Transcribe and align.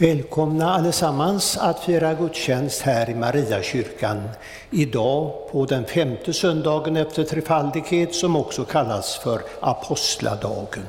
Välkomna 0.00 0.70
allesammans 0.74 1.56
att 1.56 1.84
fira 1.84 2.14
gudstjänst 2.14 2.82
här 2.82 3.10
i 3.10 3.14
Mariakyrkan 3.14 4.28
idag 4.70 5.50
på 5.52 5.66
den 5.66 5.86
femte 5.86 6.32
söndagen 6.32 6.96
efter 6.96 7.24
trefaldighet 7.24 8.14
som 8.14 8.36
också 8.36 8.64
kallas 8.64 9.16
för 9.16 9.40
apostladagen. 9.60 10.84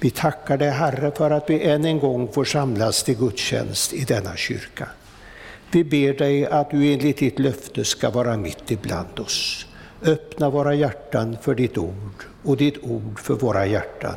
Vi 0.00 0.10
tackar 0.10 0.56
dig 0.56 0.70
Herre 0.70 1.10
för 1.10 1.30
att 1.30 1.50
vi 1.50 1.62
än 1.62 1.84
en 1.84 1.98
gång 1.98 2.32
får 2.32 2.44
samlas 2.44 3.02
till 3.02 3.18
gudstjänst 3.18 3.92
i 3.92 4.04
denna 4.04 4.36
kyrka. 4.36 4.88
Vi 5.72 5.84
ber 5.84 6.12
dig 6.12 6.46
att 6.46 6.70
du 6.70 6.92
enligt 6.92 7.18
ditt 7.18 7.38
löfte 7.38 7.84
ska 7.84 8.10
vara 8.10 8.36
mitt 8.36 8.70
ibland 8.70 9.20
oss. 9.20 9.66
Öppna 10.02 10.50
våra 10.50 10.74
hjärtan 10.74 11.36
för 11.42 11.54
ditt 11.54 11.78
ord 11.78 12.24
och 12.44 12.56
ditt 12.56 12.78
ord 12.82 13.20
för 13.20 13.34
våra 13.34 13.66
hjärtan. 13.66 14.16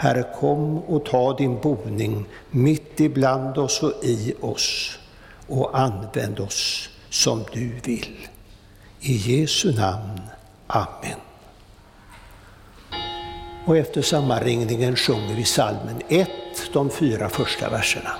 Herre, 0.00 0.24
kom 0.40 0.78
och 0.78 1.04
ta 1.04 1.36
din 1.36 1.60
boning 1.60 2.24
mitt 2.50 3.00
ibland 3.00 3.58
oss 3.58 3.82
och 3.82 4.04
i 4.04 4.34
oss 4.40 4.98
och 5.46 5.78
använd 5.78 6.40
oss 6.40 6.88
som 7.10 7.44
du 7.52 7.80
vill. 7.84 8.28
I 9.00 9.16
Jesu 9.16 9.72
namn. 9.72 10.20
Amen. 10.66 11.18
Och 13.66 13.76
efter 13.76 14.02
sammanringningen 14.02 14.96
sjunger 14.96 15.34
vi 15.34 15.44
salmen 15.44 16.02
1, 16.08 16.28
de 16.72 16.90
fyra 16.90 17.28
första 17.28 17.70
verserna. 17.70 18.10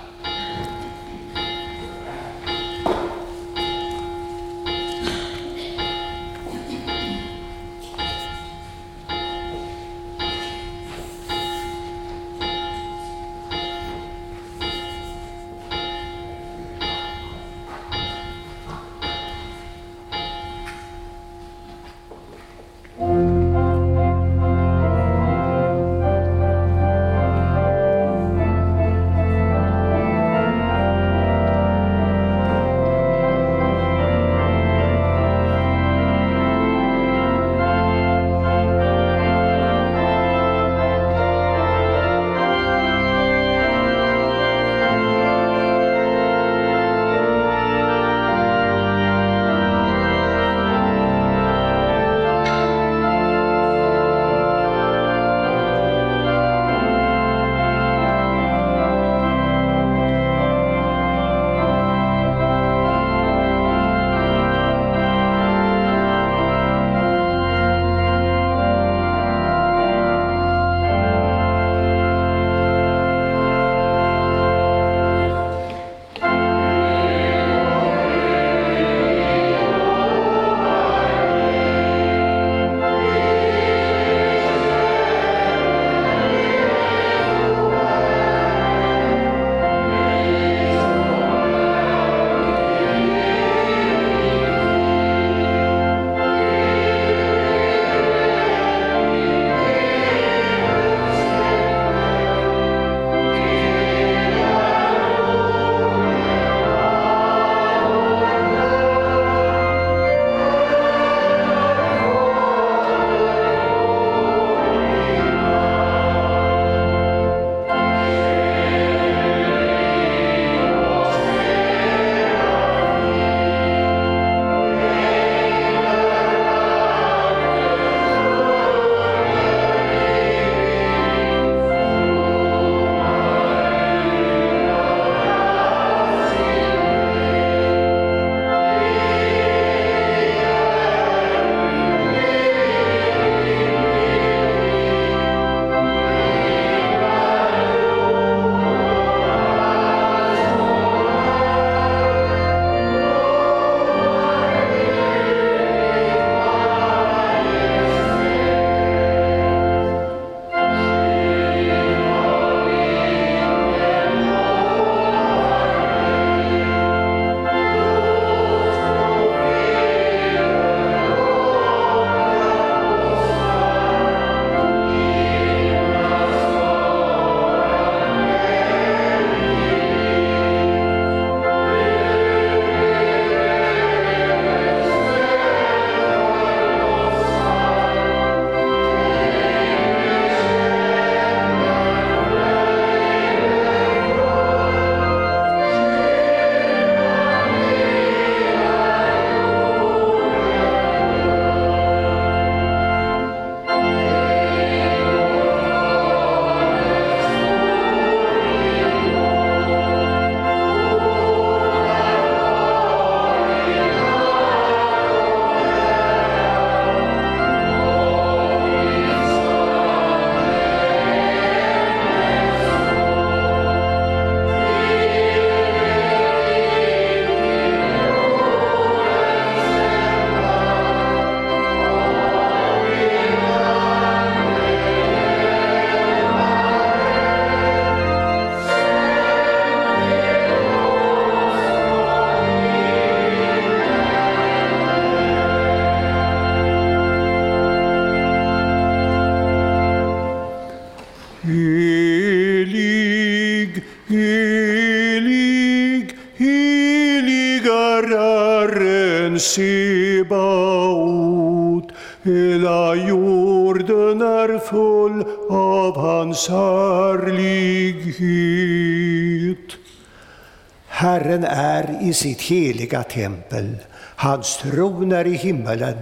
Heliga 272.91 273.03
tempel, 273.03 273.77
hans 274.15 274.57
tron 274.57 275.11
är 275.11 275.27
i 275.27 275.35
himmelen, 275.35 275.97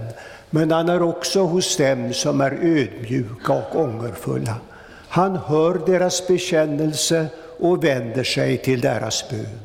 men 0.50 0.70
han 0.70 0.88
är 0.88 1.02
också 1.02 1.40
hos 1.46 1.76
dem 1.76 2.12
som 2.12 2.40
är 2.40 2.50
ödmjuka 2.50 3.52
och 3.52 3.76
ångerfulla. 3.76 4.56
Han 5.08 5.36
hör 5.36 5.86
deras 5.86 6.28
bekännelse 6.28 7.26
och 7.60 7.84
vänder 7.84 8.24
sig 8.24 8.58
till 8.58 8.80
deras 8.80 9.30
bön. 9.30 9.60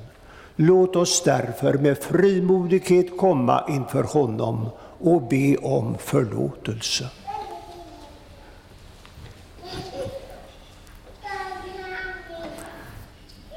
Låt 0.55 0.95
oss 0.95 1.23
därför 1.23 1.73
med 1.73 1.97
frimodighet 1.97 3.17
komma 3.17 3.65
inför 3.69 4.03
honom 4.03 4.69
och 4.99 5.21
be 5.21 5.57
om 5.57 5.97
förlåtelse. 5.97 7.09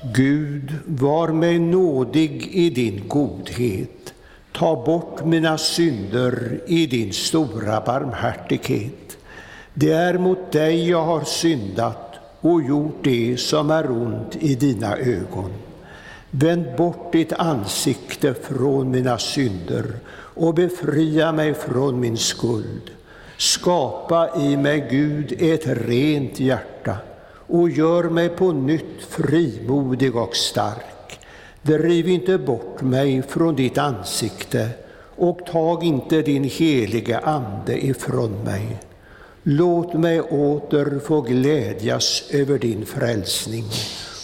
Gud, 0.03 0.75
var 0.87 1.29
mig 1.29 1.59
nådig 1.59 2.49
i 2.53 2.71
din 2.71 3.09
godhet. 3.09 4.15
Ta 4.53 4.85
bort 4.87 5.25
mina 5.25 5.59
synder 5.59 6.61
i 6.67 6.87
din 6.87 7.13
stora 7.13 7.81
barmhärtighet. 7.81 9.19
Det 9.75 9.93
är 9.93 10.19
mot 10.19 10.53
dig 10.53 10.89
jag 10.89 11.05
har 11.05 11.25
syndat 11.25 12.15
och 12.41 12.63
gjort 12.63 13.05
det 13.05 13.41
som 13.41 13.71
är 13.71 13.91
ont 13.91 14.37
i 14.41 14.55
dina 14.55 14.97
ögon. 14.97 15.53
Vänd 16.31 16.67
bort 16.77 17.13
ditt 17.13 17.33
ansikte 17.33 18.35
från 18.35 18.91
mina 18.91 19.19
synder 19.19 19.85
och 20.11 20.55
befria 20.55 21.33
mig 21.33 21.55
från 21.55 22.01
min 22.01 22.17
skuld. 22.17 22.91
Skapa 23.37 24.41
i 24.41 24.57
mig, 24.57 24.89
Gud, 24.91 25.33
ett 25.39 25.67
rent 25.67 26.41
hjärta 26.41 26.78
och 27.49 27.71
gör 27.71 28.05
mig 28.05 28.29
på 28.29 28.53
nytt 28.53 29.03
frimodig 29.09 30.17
och 30.17 30.37
stark. 30.37 31.21
Driv 31.63 32.09
inte 32.09 32.39
bort 32.39 32.81
mig 32.81 33.23
från 33.23 33.57
ditt 33.57 33.79
ansikte 33.79 34.69
och 35.17 35.47
tag 35.47 35.85
inte 35.85 36.23
din 36.23 36.45
helige 36.45 37.19
Ande 37.19 37.87
ifrån 37.87 38.45
mig. 38.45 38.77
Låt 39.43 39.95
mig 39.95 40.21
åter 40.21 41.01
få 41.05 41.21
glädjas 41.21 42.23
över 42.31 42.59
din 42.59 42.87
frälsning 42.87 43.65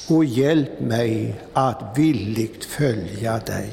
och 0.08 0.24
hjälp 0.24 0.80
mig 0.80 1.34
att 1.52 1.98
villigt 1.98 2.64
följa 2.64 3.38
dig. 3.38 3.72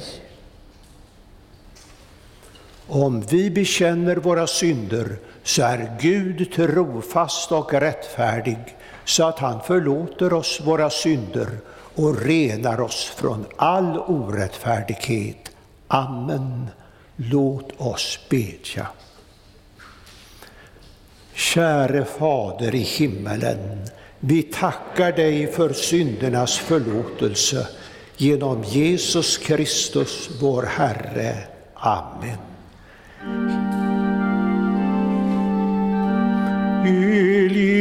Om 2.88 3.22
vi 3.22 3.52
bekänner 3.52 4.16
våra 4.16 4.48
synder 4.48 5.18
så 5.44 5.62
är 5.62 5.98
Gud 6.02 6.52
trofast 6.52 7.52
och 7.52 7.74
rättfärdig 7.74 8.58
så 9.06 9.24
att 9.24 9.40
han 9.40 9.62
förlåter 9.62 10.34
oss 10.34 10.62
våra 10.64 10.90
synder 10.90 11.48
och 11.96 12.22
renar 12.22 12.82
oss 12.82 13.06
från 13.06 13.46
all 13.58 14.00
orättfärdighet. 14.00 15.52
Amen. 15.88 16.68
Låt 17.16 17.72
oss 17.78 18.20
bedja. 18.30 18.88
Käre 21.34 22.06
Fader 22.06 22.76
i 22.76 22.78
himmelen, 22.78 23.88
vi 24.20 24.44
tackar 24.44 25.12
dig 25.12 25.52
för 25.52 25.74
syndernas 25.74 26.58
förlåtelse 26.58 27.68
genom 28.18 28.64
Jesus 28.64 29.38
Kristus, 29.38 30.30
vår 30.42 30.64
Herre. 30.64 31.38
Amen. 31.74 32.38
Helige 36.86 37.81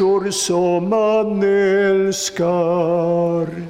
Människor 0.00 0.30
som 0.30 0.88
man 0.88 1.42
älskar. 1.42 3.63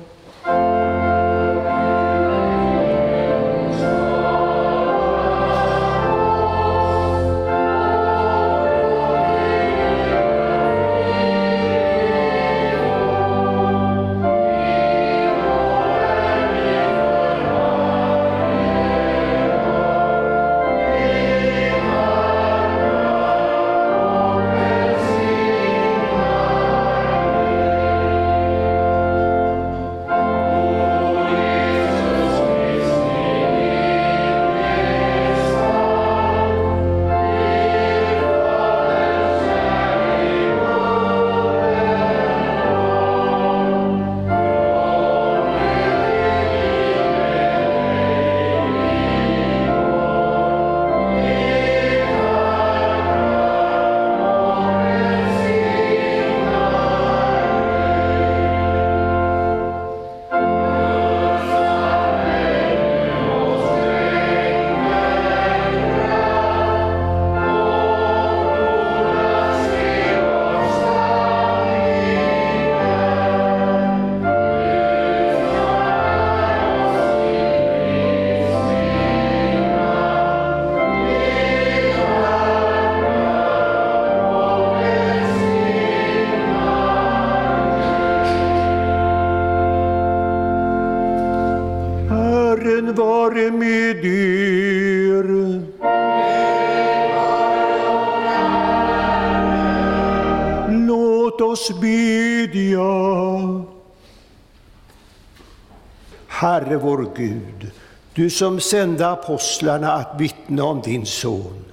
Du 108.15 108.31
som 108.31 108.61
sände 108.61 109.09
apostlarna 109.09 109.93
att 109.93 110.21
vittna 110.21 110.65
om 110.65 110.81
din 110.81 111.07
son. 111.07 111.65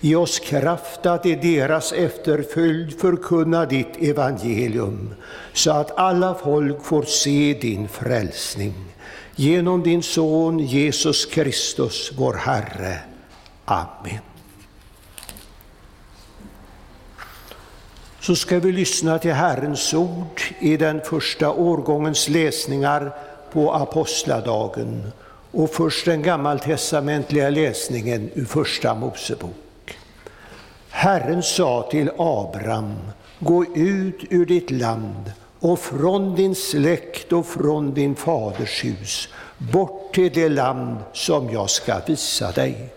Ge 0.00 0.16
oss 0.16 0.38
kraft 0.38 1.06
att 1.06 1.26
i 1.26 1.34
deras 1.34 1.92
efterföljd 1.92 3.00
förkunna 3.00 3.66
ditt 3.66 4.02
evangelium, 4.02 5.14
så 5.52 5.70
att 5.70 5.98
alla 5.98 6.34
folk 6.34 6.84
får 6.84 7.02
se 7.02 7.58
din 7.60 7.88
frälsning. 7.88 8.74
Genom 9.36 9.82
din 9.82 10.02
son 10.02 10.58
Jesus 10.58 11.26
Kristus, 11.26 12.12
vår 12.16 12.34
Herre. 12.34 12.98
Amen. 13.64 14.20
Så 18.20 18.36
ska 18.36 18.58
vi 18.58 18.72
lyssna 18.72 19.18
till 19.18 19.32
Herrens 19.32 19.94
ord 19.94 20.40
i 20.60 20.76
den 20.76 21.00
första 21.00 21.52
årgångens 21.52 22.28
läsningar 22.28 23.12
på 23.52 23.74
apostladagen 23.74 25.12
och 25.56 25.70
först 25.70 26.04
den 26.04 26.22
gammaltestamentliga 26.22 27.50
läsningen 27.50 28.30
ur 28.34 28.44
Första 28.44 28.94
Mosebok. 28.94 29.98
Herren 30.90 31.42
sa 31.42 31.88
till 31.90 32.10
Abraham, 32.18 32.94
gå 33.38 33.64
ut 33.76 34.20
ur 34.30 34.46
ditt 34.46 34.70
land 34.70 35.32
och 35.60 35.78
från 35.78 36.34
din 36.34 36.54
släkt 36.54 37.32
och 37.32 37.46
från 37.46 37.94
din 37.94 38.14
faders 38.14 38.84
hus, 38.84 39.28
bort 39.58 40.14
till 40.14 40.32
det 40.34 40.48
land 40.48 40.98
som 41.12 41.50
jag 41.50 41.70
ska 41.70 42.00
visa 42.06 42.52
dig. 42.52 42.88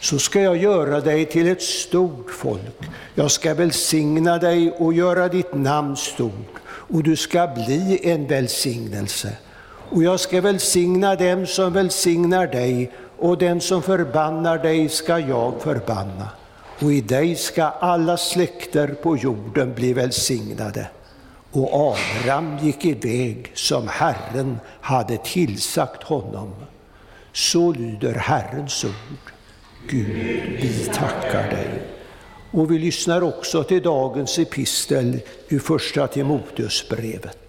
Så 0.00 0.18
ska 0.18 0.40
jag 0.40 0.56
göra 0.56 1.00
dig 1.00 1.26
till 1.26 1.48
ett 1.48 1.62
stort 1.62 2.30
folk. 2.30 2.78
Jag 3.14 3.30
ska 3.30 3.54
välsigna 3.54 4.38
dig 4.38 4.70
och 4.70 4.94
göra 4.94 5.28
ditt 5.28 5.54
namn 5.54 5.96
stort, 5.96 6.54
och 6.66 7.02
du 7.02 7.16
ska 7.16 7.46
bli 7.46 8.00
en 8.02 8.26
välsignelse. 8.26 9.32
Och 9.90 10.02
jag 10.02 10.20
ska 10.20 10.40
välsigna 10.40 11.14
dem 11.14 11.46
som 11.46 11.72
välsignar 11.72 12.46
dig, 12.46 12.92
och 13.18 13.38
den 13.38 13.60
som 13.60 13.82
förbannar 13.82 14.58
dig 14.58 14.88
ska 14.88 15.18
jag 15.18 15.54
förbanna. 15.60 16.28
Och 16.78 16.92
i 16.92 17.00
dig 17.00 17.36
ska 17.36 17.64
alla 17.64 18.16
släkter 18.16 18.88
på 18.88 19.16
jorden 19.16 19.74
bli 19.74 19.92
välsignade. 19.92 20.86
Och 21.52 21.68
Abraham 21.72 22.58
gick 22.58 22.84
iväg 22.84 23.50
som 23.54 23.88
Herren 23.88 24.58
hade 24.80 25.16
tillsagt 25.16 26.02
honom. 26.02 26.54
Så 27.32 27.72
lyder 27.72 28.14
Herrens 28.14 28.84
ord. 28.84 29.32
Gud, 29.88 30.06
vi 30.60 30.90
tackar 30.94 31.50
dig. 31.50 31.82
Och 32.50 32.70
vi 32.70 32.78
lyssnar 32.78 33.22
också 33.22 33.62
till 33.62 33.82
dagens 33.82 34.38
epistel 34.38 35.20
ur 35.48 35.58
Första 35.58 36.06
Timoteusbrevet. 36.06 37.45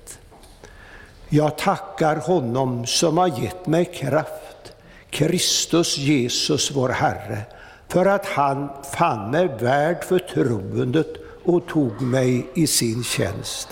Jag 1.30 1.58
tackar 1.58 2.16
honom 2.16 2.86
som 2.86 3.18
har 3.18 3.28
gett 3.42 3.68
mig 3.68 3.86
kraft, 3.86 4.74
Kristus 5.10 5.98
Jesus 5.98 6.72
vår 6.72 6.90
Herre, 6.90 7.42
för 7.88 8.06
att 8.06 8.26
han 8.26 8.70
fann 8.84 9.32
mig 9.32 9.48
värd 9.60 10.04
förtroendet 10.04 11.14
och 11.44 11.68
tog 11.68 12.02
mig 12.02 12.48
i 12.54 12.68
sin 12.68 13.04
tjänst. 13.04 13.68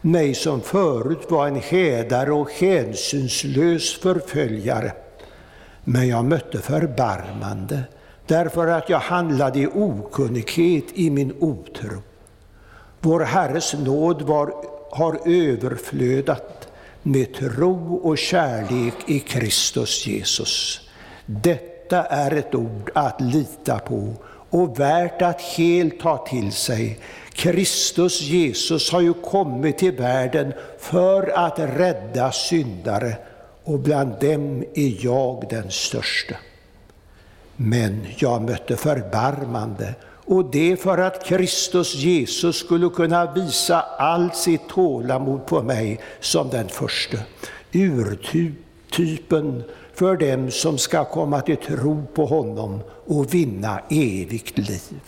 Mig 0.00 0.34
som 0.34 0.60
förut 0.60 1.26
var 1.28 1.46
en 1.46 1.60
hädare 1.60 2.32
och 2.32 2.50
hänsynslös 2.50 3.94
förföljare. 3.94 4.92
Men 5.84 6.08
jag 6.08 6.24
mötte 6.24 6.58
förbarmande 6.58 7.82
därför 8.26 8.66
att 8.66 8.88
jag 8.88 8.98
handlade 9.00 9.58
i 9.58 9.66
okunnighet 9.66 10.84
i 10.94 11.10
min 11.10 11.36
otro. 11.40 12.02
Vår 13.00 13.20
Herres 13.20 13.74
nåd 13.74 14.22
var, 14.22 14.52
har 14.90 15.18
överflödat 15.24 16.57
med 17.02 17.34
tro 17.34 17.94
och 17.94 18.18
kärlek 18.18 18.94
i 19.06 19.20
Kristus 19.20 20.06
Jesus. 20.06 20.80
Detta 21.26 22.04
är 22.04 22.34
ett 22.34 22.54
ord 22.54 22.90
att 22.94 23.20
lita 23.20 23.78
på 23.78 24.14
och 24.50 24.80
värt 24.80 25.22
att 25.22 25.40
helt 25.40 26.00
ta 26.00 26.26
till 26.26 26.52
sig. 26.52 26.98
Kristus 27.32 28.20
Jesus 28.20 28.92
har 28.92 29.00
ju 29.00 29.14
kommit 29.14 29.78
till 29.78 29.92
världen 29.92 30.52
för 30.78 31.38
att 31.38 31.58
rädda 31.58 32.32
syndare 32.32 33.16
och 33.64 33.78
bland 33.78 34.12
dem 34.20 34.64
är 34.74 35.04
jag 35.04 35.46
den 35.50 35.70
störste. 35.70 36.36
Men 37.56 38.06
jag 38.16 38.42
mötte 38.42 38.76
förbarmande 38.76 39.94
och 40.28 40.44
det 40.44 40.76
för 40.76 40.98
att 40.98 41.24
Kristus 41.24 41.94
Jesus 41.94 42.56
skulle 42.56 42.88
kunna 42.88 43.32
visa 43.32 43.80
allt 43.80 44.36
sitt 44.36 44.68
tålamod 44.68 45.46
på 45.46 45.62
mig 45.62 46.00
som 46.20 46.48
den 46.48 46.68
första. 46.68 47.18
Urtypen 47.72 49.62
för 49.94 50.16
dem 50.16 50.50
som 50.50 50.78
ska 50.78 51.04
komma 51.04 51.40
till 51.40 51.56
tro 51.56 52.06
på 52.14 52.26
honom 52.26 52.80
och 53.06 53.34
vinna 53.34 53.80
evigt 53.90 54.58
liv. 54.58 55.00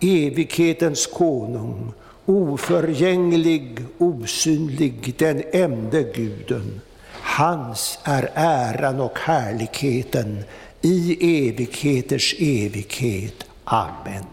Evighetens 0.00 1.06
konung, 1.06 1.92
oförgänglig, 2.26 3.78
osynlig, 3.98 5.14
den 5.18 5.42
enda 5.52 6.00
guden. 6.00 6.80
Hans 7.12 7.98
är 8.04 8.30
äran 8.34 9.00
och 9.00 9.18
härligheten 9.18 10.44
i 10.80 11.18
evigheters 11.48 12.34
evighet. 12.38 13.46
Amen. 13.72 14.24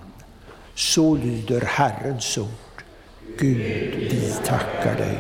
Så 0.76 1.16
lyder 1.16 1.62
Herrens 1.62 2.38
ord. 2.38 2.84
Gud, 3.38 3.96
vi 3.96 4.34
tackar 4.46 4.96
dig. 4.96 5.18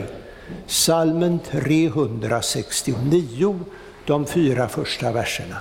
Salmen 0.68 1.40
369, 1.40 3.60
de 4.06 4.26
fyra 4.26 4.70
första 4.70 5.12
verserna. 5.12 5.58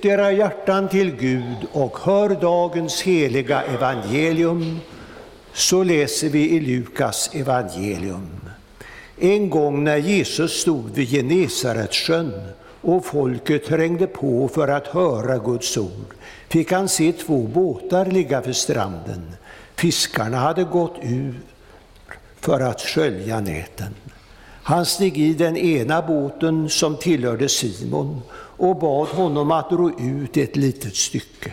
Lyft 0.00 0.12
era 0.12 0.32
hjärtan 0.32 0.88
till 0.88 1.16
Gud 1.16 1.66
och 1.72 1.98
hör 1.98 2.28
dagens 2.28 3.02
heliga 3.02 3.62
evangelium. 3.62 4.80
Så 5.52 5.84
läser 5.84 6.28
vi 6.28 6.50
i 6.50 6.60
Lukas 6.60 7.30
evangelium. 7.34 8.40
En 9.18 9.50
gång 9.50 9.84
när 9.84 9.96
Jesus 9.96 10.52
stod 10.52 10.90
vid 10.94 11.08
Genesaretsjön 11.08 12.32
och 12.80 13.04
folket 13.04 13.64
trängde 13.64 14.06
på 14.06 14.48
för 14.48 14.68
att 14.68 14.86
höra 14.86 15.38
Guds 15.38 15.76
ord 15.76 16.14
fick 16.48 16.72
han 16.72 16.88
se 16.88 17.12
två 17.12 17.38
båtar 17.42 18.06
ligga 18.06 18.40
vid 18.40 18.56
stranden. 18.56 19.22
Fiskarna 19.76 20.36
hade 20.36 20.64
gått 20.64 20.96
ur 21.02 21.34
för 22.40 22.60
att 22.60 22.80
skölja 22.80 23.40
näten. 23.40 23.94
Han 24.62 24.86
steg 24.86 25.18
i 25.18 25.34
den 25.34 25.56
ena 25.56 26.02
båten 26.02 26.68
som 26.68 26.96
tillhörde 26.96 27.48
Simon 27.48 28.22
och 28.60 28.76
bad 28.76 29.08
honom 29.08 29.50
att 29.50 29.72
ro 29.72 30.00
ut 30.00 30.36
ett 30.36 30.56
litet 30.56 30.96
stycke. 30.96 31.52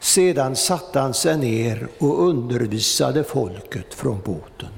Sedan 0.00 0.56
satte 0.56 1.00
han 1.00 1.14
sig 1.14 1.38
ner 1.38 1.88
och 1.98 2.28
undervisade 2.28 3.24
folket 3.24 3.94
från 3.94 4.20
båten. 4.24 4.68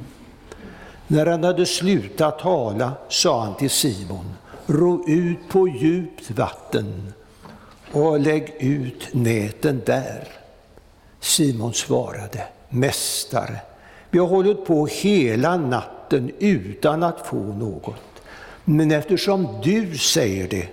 När 1.07 1.27
han 1.27 1.45
hade 1.45 1.67
slutat 1.67 2.39
tala 2.39 2.93
sa 3.09 3.45
han 3.45 3.55
till 3.55 3.71
Simon, 3.71 4.35
ro 4.67 5.09
ut 5.09 5.49
på 5.49 5.69
djupt 5.69 6.31
vatten 6.31 7.13
och 7.93 8.21
lägg 8.21 8.55
ut 8.59 9.09
näten 9.15 9.83
där. 9.87 10.29
Simon 11.21 11.75
svarade, 11.75 12.47
Mästare, 12.69 13.61
vi 14.11 14.19
har 14.19 14.27
hållit 14.27 14.67
på 14.67 14.87
hela 14.87 15.57
natten 15.57 16.33
utan 16.39 17.03
att 17.03 17.27
få 17.27 17.37
något. 17.37 18.23
Men 18.65 18.91
eftersom 18.91 19.49
du 19.63 19.99
säger 19.99 20.49
det, 20.49 20.69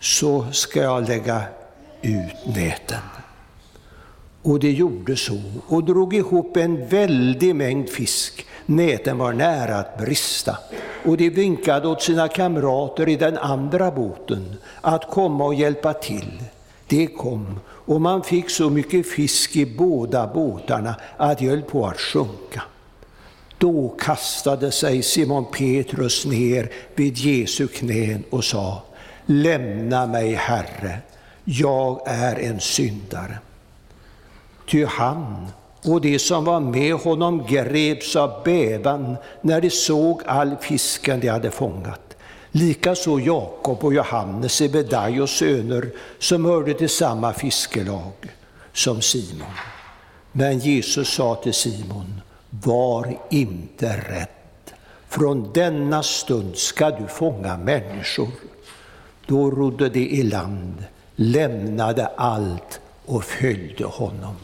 så 0.00 0.46
ska 0.52 0.82
jag 0.82 1.08
lägga 1.08 1.42
ut 2.02 2.56
näten. 2.56 3.00
Och 4.42 4.60
det 4.60 4.72
gjorde 4.72 5.16
så 5.16 5.40
och 5.66 5.84
drog 5.84 6.14
ihop 6.14 6.56
en 6.56 6.88
väldig 6.88 7.54
mängd 7.54 7.88
fisk. 7.88 8.46
Näten 8.66 9.18
var 9.18 9.32
nära 9.32 9.76
att 9.76 9.98
brista 9.98 10.58
och 11.04 11.16
de 11.16 11.30
vinkade 11.30 11.88
åt 11.88 12.02
sina 12.02 12.28
kamrater 12.28 13.08
i 13.08 13.16
den 13.16 13.38
andra 13.38 13.90
båten 13.90 14.56
att 14.80 15.10
komma 15.10 15.44
och 15.44 15.54
hjälpa 15.54 15.92
till. 15.92 16.42
De 16.88 17.06
kom 17.06 17.60
och 17.68 18.00
man 18.00 18.22
fick 18.22 18.50
så 18.50 18.70
mycket 18.70 19.06
fisk 19.06 19.56
i 19.56 19.66
båda 19.66 20.26
båtarna 20.26 20.94
att 21.16 21.38
de 21.38 21.48
höll 21.48 21.62
på 21.62 21.86
att 21.86 22.00
sjunka. 22.00 22.62
Då 23.58 23.88
kastade 23.88 24.72
sig 24.72 25.02
Simon 25.02 25.44
Petrus 25.44 26.26
ner 26.26 26.72
vid 26.94 27.16
Jesu 27.16 27.68
knän 27.68 28.24
och 28.30 28.44
sa 28.44 28.82
Lämna 29.26 30.06
mig, 30.06 30.34
Herre, 30.34 30.98
jag 31.44 32.00
är 32.06 32.38
en 32.38 32.60
syndare. 32.60 33.38
Ty 34.68 34.84
han 34.84 35.46
och 35.84 36.00
de 36.00 36.18
som 36.18 36.44
var 36.44 36.60
med 36.60 36.94
honom 36.94 37.46
greps 37.46 38.16
av 38.16 38.42
bävan 38.44 39.16
när 39.40 39.60
de 39.60 39.70
såg 39.70 40.22
all 40.26 40.56
fisken 40.60 41.20
de 41.20 41.28
hade 41.28 41.50
fångat. 41.50 42.16
Likaså 42.50 43.20
Jakob 43.20 43.84
och 43.84 43.94
Johannes, 43.94 44.52
Sebedaios 44.52 45.30
söner, 45.30 45.90
som 46.18 46.44
hörde 46.44 46.74
till 46.74 46.88
samma 46.88 47.32
fiskelag 47.32 48.12
som 48.72 49.02
Simon. 49.02 49.52
Men 50.32 50.58
Jesus 50.58 51.08
sa 51.08 51.34
till 51.34 51.54
Simon, 51.54 52.20
var 52.50 53.18
inte 53.30 53.96
rädd. 53.96 54.28
Från 55.08 55.52
denna 55.52 56.02
stund 56.02 56.56
ska 56.56 56.90
du 56.90 57.06
fånga 57.06 57.56
människor. 57.56 58.28
Då 59.26 59.50
rodde 59.50 59.88
de 59.88 60.00
i 60.00 60.22
land, 60.22 60.84
lämnade 61.16 62.06
allt 62.06 62.80
och 63.06 63.24
följde 63.24 63.84
honom. 63.84 64.36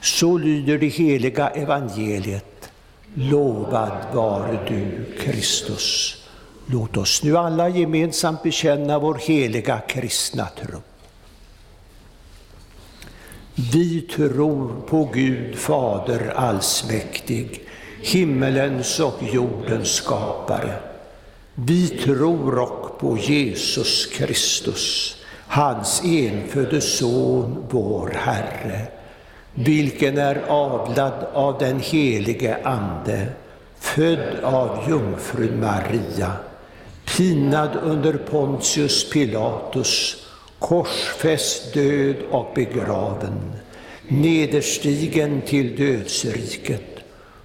Så 0.00 0.38
lyder 0.38 0.78
det 0.78 0.86
heliga 0.86 1.48
evangeliet. 1.48 2.70
Lovad 3.14 4.14
var 4.14 4.64
du, 4.68 5.04
Kristus. 5.18 6.16
Låt 6.66 6.96
oss 6.96 7.22
nu 7.22 7.36
alla 7.36 7.68
gemensamt 7.68 8.42
bekänna 8.42 8.98
vår 8.98 9.14
heliga 9.14 9.80
kristna 9.88 10.46
tro. 10.46 10.78
Vi 13.54 14.00
tror 14.00 14.80
på 14.88 15.04
Gud 15.14 15.56
Fader 15.56 16.32
allsmäktig, 16.36 17.60
himmelens 18.02 19.00
och 19.00 19.22
jordens 19.32 19.88
skapare. 19.88 20.74
Vi 21.54 21.88
tror 21.88 22.58
också 22.58 22.83
på 22.98 23.18
Jesus 23.18 24.06
Kristus, 24.06 25.16
hans 25.46 26.02
enfödde 26.04 26.80
Son, 26.80 27.64
vår 27.70 28.12
Herre, 28.14 28.86
vilken 29.54 30.18
är 30.18 30.42
avlad 30.48 31.26
av 31.32 31.58
den 31.58 31.80
helige 31.80 32.58
Ande, 32.64 33.26
född 33.78 34.40
av 34.42 34.78
jungfrun 34.88 35.60
Maria, 35.60 36.32
pinad 37.16 37.70
under 37.82 38.12
Pontius 38.12 39.10
Pilatus, 39.10 40.16
korsfäst, 40.58 41.74
död 41.74 42.16
och 42.30 42.52
begraven, 42.54 43.52
nederstigen 44.08 45.42
till 45.42 45.76
dödsriket, 45.76 46.94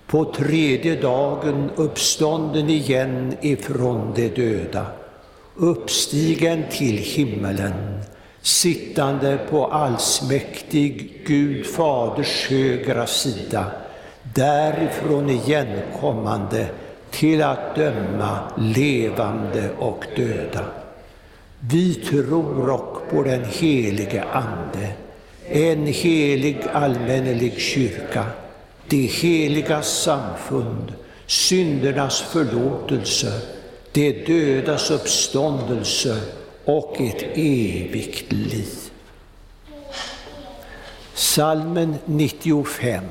på 0.07 0.25
tredje 0.25 1.01
dagen 1.01 1.69
uppstånden 1.75 2.69
igen 2.69 3.37
ifrån 3.41 4.13
de 4.15 4.27
döda, 4.27 4.85
uppstigen 5.59 6.63
till 6.71 6.97
himmelen, 6.97 7.73
sittande 8.41 9.39
på 9.49 9.65
allsmäktig 9.67 11.21
Gud 11.27 11.65
Faders 11.65 12.47
högra 12.49 13.07
sida, 13.07 13.65
därifrån 14.35 15.29
igenkommande 15.29 16.67
till 17.11 17.43
att 17.43 17.75
döma 17.75 18.39
levande 18.57 19.69
och 19.77 20.05
döda. 20.15 20.65
Vi 21.59 21.93
tror 21.93 22.69
och 22.69 23.09
på 23.09 23.23
den 23.23 23.45
helige 23.45 24.23
Ande, 24.23 24.91
en 25.47 25.85
helig 25.85 26.57
allmännelig 26.73 27.59
kyrka, 27.59 28.25
det 28.89 29.05
heliga 29.05 29.81
samfund, 29.81 30.93
syndernas 31.25 32.21
förlåtelse, 32.21 33.58
de 33.99 34.11
dödas 34.11 34.91
uppståndelse 34.91 36.21
och 36.65 37.01
ett 37.01 37.23
evigt 37.35 38.31
liv. 38.31 38.67
Salmen 41.13 41.95
95 42.05 43.03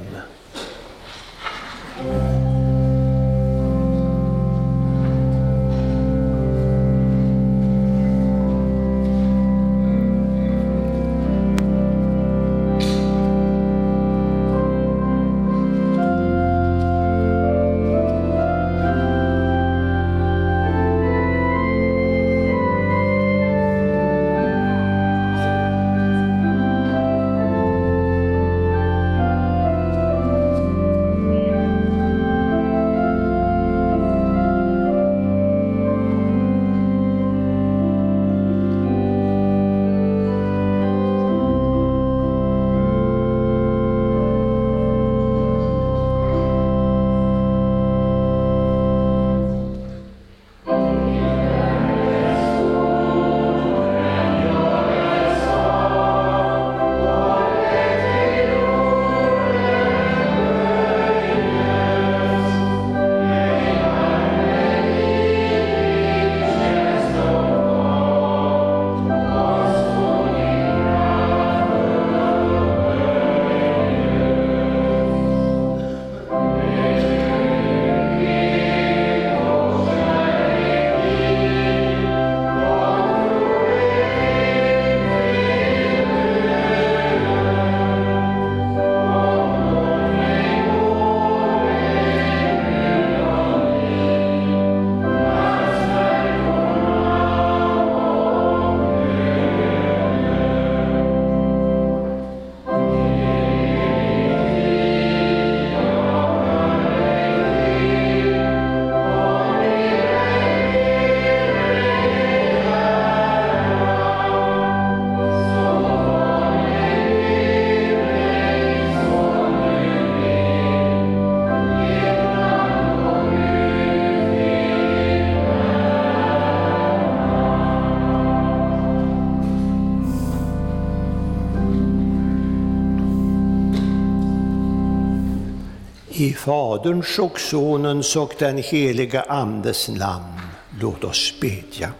I 136.20 136.32
Faderns 136.32 137.18
och 137.18 137.40
Sonens 137.40 138.16
och 138.16 138.34
den 138.38 138.58
heliga 138.58 139.22
Andes 139.22 139.88
namn, 139.88 140.40
låt 140.80 141.04
oss 141.04 141.34
bedja. 141.40 141.92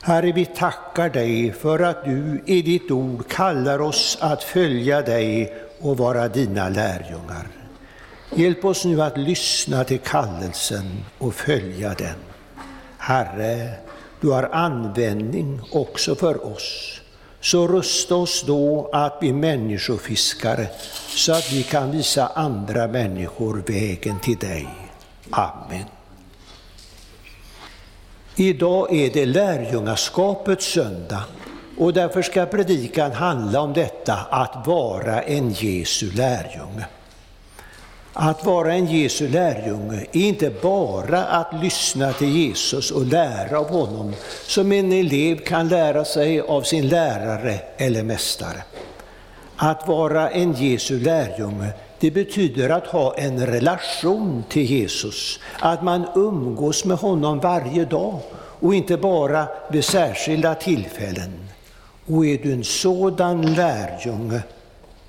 Herre, 0.00 0.32
vi 0.32 0.44
tackar 0.44 1.10
dig 1.10 1.52
för 1.52 1.78
att 1.78 2.04
du 2.04 2.42
i 2.46 2.62
ditt 2.62 2.90
ord 2.90 3.28
kallar 3.28 3.80
oss 3.80 4.18
att 4.20 4.42
följa 4.42 5.02
dig 5.02 5.54
och 5.80 5.98
vara 5.98 6.28
dina 6.28 6.68
lärjungar. 6.68 7.48
Hjälp 8.34 8.64
oss 8.64 8.84
nu 8.84 9.02
att 9.02 9.18
lyssna 9.18 9.84
till 9.84 10.00
kallelsen 10.00 11.04
och 11.18 11.34
följa 11.34 11.94
den. 11.98 12.18
Herre, 12.98 13.70
du 14.20 14.30
har 14.30 14.48
användning 14.52 15.60
också 15.72 16.14
för 16.14 16.46
oss. 16.46 17.01
Så 17.42 17.68
rusta 17.68 18.14
oss 18.14 18.44
då 18.46 18.90
att 18.92 19.20
bli 19.20 19.32
människofiskare 19.32 20.66
så 21.08 21.32
att 21.32 21.52
vi 21.52 21.62
kan 21.62 21.90
visa 21.90 22.26
andra 22.26 22.86
människor 22.86 23.62
vägen 23.66 24.18
till 24.20 24.36
dig. 24.36 24.68
Amen. 25.30 25.84
Idag 28.36 28.92
är 28.92 29.10
det 29.10 29.26
lärjungaskapets 29.26 30.66
söndag 30.66 31.24
och 31.78 31.92
därför 31.92 32.22
ska 32.22 32.46
predikan 32.46 33.12
handla 33.12 33.60
om 33.60 33.72
detta 33.72 34.14
att 34.14 34.66
vara 34.66 35.22
en 35.22 35.50
Jesu 35.50 36.10
lärjunge. 36.12 36.86
Att 38.14 38.44
vara 38.44 38.74
en 38.74 38.86
Jesu 38.86 39.28
lärjunge 39.28 40.06
är 40.12 40.20
inte 40.20 40.50
bara 40.62 41.24
att 41.24 41.62
lyssna 41.62 42.12
till 42.12 42.28
Jesus 42.28 42.90
och 42.90 43.06
lära 43.06 43.58
av 43.58 43.70
honom, 43.70 44.14
som 44.46 44.72
en 44.72 44.92
elev 44.92 45.36
kan 45.36 45.68
lära 45.68 46.04
sig 46.04 46.40
av 46.40 46.62
sin 46.62 46.88
lärare 46.88 47.60
eller 47.76 48.02
mästare. 48.02 48.62
Att 49.56 49.88
vara 49.88 50.30
en 50.30 50.52
Jesu 50.52 51.00
lärjunge, 51.00 51.68
det 52.00 52.10
betyder 52.10 52.70
att 52.70 52.86
ha 52.86 53.14
en 53.14 53.46
relation 53.46 54.44
till 54.48 54.70
Jesus, 54.70 55.40
att 55.58 55.82
man 55.82 56.06
umgås 56.14 56.84
med 56.84 56.96
honom 56.96 57.40
varje 57.40 57.84
dag 57.84 58.18
och 58.34 58.74
inte 58.74 58.96
bara 58.96 59.46
vid 59.70 59.84
särskilda 59.84 60.54
tillfällen. 60.54 61.48
Och 62.06 62.26
är 62.26 62.38
du 62.38 62.52
en 62.52 62.64
sådan 62.64 63.54
lärjunge 63.54 64.42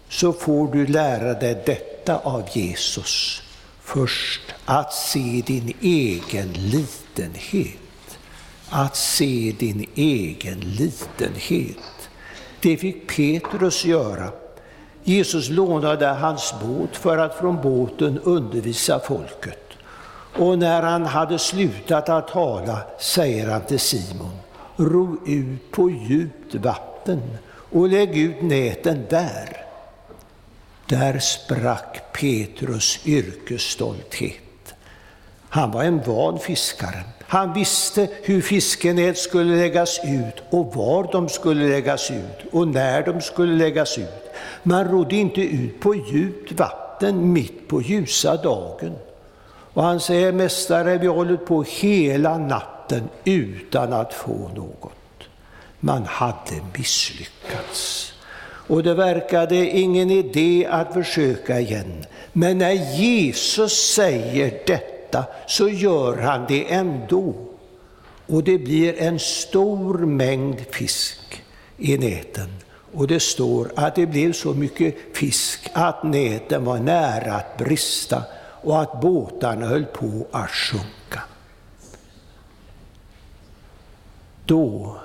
så 0.09 0.33
får 0.33 0.67
du 0.67 0.87
lära 0.87 1.33
dig 1.33 1.63
detta 1.65 1.92
av 2.09 2.43
Jesus. 2.51 3.41
Först 3.81 4.41
att 4.65 4.93
se 4.93 5.43
din 5.45 5.73
egen 5.81 6.53
litenhet. 6.53 8.17
Att 8.69 8.95
se 8.95 9.55
din 9.59 9.85
egen 9.95 10.59
litenhet. 10.59 12.09
Det 12.61 12.77
fick 12.77 13.15
Petrus 13.15 13.85
göra. 13.85 14.29
Jesus 15.03 15.49
lånade 15.49 16.07
hans 16.07 16.53
båt 16.63 16.95
för 16.95 17.17
att 17.17 17.35
från 17.35 17.61
båten 17.61 18.19
undervisa 18.19 18.99
folket. 18.99 19.59
Och 20.37 20.59
när 20.59 20.81
han 20.81 21.05
hade 21.05 21.39
slutat 21.39 22.09
att 22.09 22.27
tala 22.27 22.77
säger 22.99 23.49
han 23.49 23.61
till 23.61 23.79
Simon, 23.79 24.37
ro 24.77 25.17
ut 25.27 25.71
på 25.71 25.89
djupt 25.89 26.55
vatten 26.55 27.21
och 27.71 27.89
lägg 27.89 28.17
ut 28.17 28.41
näten 28.41 29.05
där. 29.09 29.65
Där 30.87 31.19
sprack 31.19 32.13
Petrus 32.13 32.99
yrkesstolthet. 33.05 34.73
Han 35.49 35.71
var 35.71 35.83
en 35.83 36.01
van 36.01 36.39
fiskare. 36.39 37.03
Han 37.27 37.53
visste 37.53 38.07
hur 38.23 38.41
fiskenät 38.41 39.17
skulle 39.17 39.55
läggas 39.55 39.99
ut 40.03 40.43
och 40.49 40.75
var 40.75 41.11
de 41.11 41.29
skulle 41.29 41.67
läggas 41.67 42.11
ut 42.11 42.51
och 42.51 42.67
när 42.67 43.05
de 43.05 43.21
skulle 43.21 43.53
läggas 43.53 43.97
ut. 43.97 44.31
Man 44.63 44.87
rodde 44.87 45.15
inte 45.15 45.41
ut 45.41 45.79
på 45.79 45.95
djupt 45.95 46.51
vatten 46.51 47.33
mitt 47.33 47.67
på 47.67 47.81
ljusa 47.81 48.37
dagen. 48.37 48.95
Och 49.73 49.83
han 49.83 49.99
säger, 49.99 50.31
Mästare, 50.31 50.97
vi 50.97 51.07
har 51.07 51.15
hållit 51.15 51.45
på 51.45 51.63
hela 51.63 52.37
natten 52.37 53.09
utan 53.23 53.93
att 53.93 54.13
få 54.13 54.51
något. 54.55 54.93
Man 55.79 56.05
hade 56.05 56.61
misslyckats 56.77 58.12
och 58.73 58.83
det 58.83 58.93
verkade 58.93 59.69
ingen 59.69 60.11
idé 60.11 60.67
att 60.69 60.93
försöka 60.93 61.59
igen. 61.59 62.05
Men 62.33 62.57
när 62.57 62.97
Jesus 62.97 63.93
säger 63.93 64.61
detta 64.67 65.25
så 65.47 65.69
gör 65.69 66.17
han 66.17 66.45
det 66.47 66.73
ändå. 66.73 67.33
Och 68.27 68.43
det 68.43 68.57
blir 68.57 69.01
en 69.01 69.19
stor 69.19 69.97
mängd 69.97 70.59
fisk 70.71 71.43
i 71.77 71.97
näten. 71.97 72.49
Och 72.93 73.07
det 73.07 73.19
står 73.19 73.71
att 73.75 73.95
det 73.95 74.05
blev 74.05 74.33
så 74.33 74.53
mycket 74.53 74.95
fisk 75.13 75.69
att 75.73 76.03
näten 76.03 76.65
var 76.65 76.79
nära 76.79 77.33
att 77.33 77.57
brista 77.57 78.23
och 78.61 78.81
att 78.81 79.01
båtarna 79.01 79.65
höll 79.65 79.85
på 79.85 80.27
att 80.31 80.49
sjunka. 80.49 81.21
Då 84.45 84.97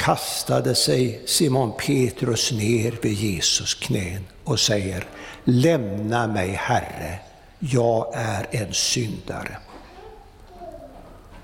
kastade 0.00 0.74
sig 0.74 1.20
Simon 1.26 1.72
Petrus 1.78 2.52
ner 2.52 2.98
vid 3.02 3.12
Jesus 3.12 3.74
knän 3.74 4.24
och 4.44 4.60
säger 4.60 5.06
Lämna 5.44 6.26
mig, 6.26 6.48
Herre, 6.48 7.18
jag 7.58 8.12
är 8.14 8.46
en 8.50 8.72
syndare. 8.72 9.56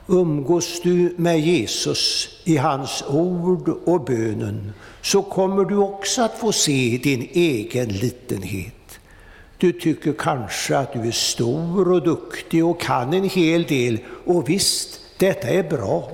Umgås 0.07 0.81
du 0.83 1.15
med 1.19 1.41
Jesus 1.41 2.29
i 2.45 2.57
hans 2.57 3.05
ord 3.09 3.69
och 3.69 4.05
bönen 4.05 4.73
så 5.03 5.23
kommer 5.23 5.65
du 5.65 5.77
också 5.77 6.23
att 6.23 6.39
få 6.39 6.53
se 6.53 7.01
din 7.03 7.29
egen 7.33 7.89
litenhet. 7.89 8.99
Du 9.59 9.73
tycker 9.73 10.13
kanske 10.13 10.79
att 10.79 10.93
du 10.93 11.01
är 11.01 11.13
stor 11.13 11.93
och 11.93 12.03
duktig 12.03 12.67
och 12.67 12.81
kan 12.81 13.13
en 13.13 13.29
hel 13.29 13.63
del 13.63 13.99
och 14.25 14.49
visst, 14.49 15.01
detta 15.19 15.49
är 15.49 15.63
bra. 15.63 16.11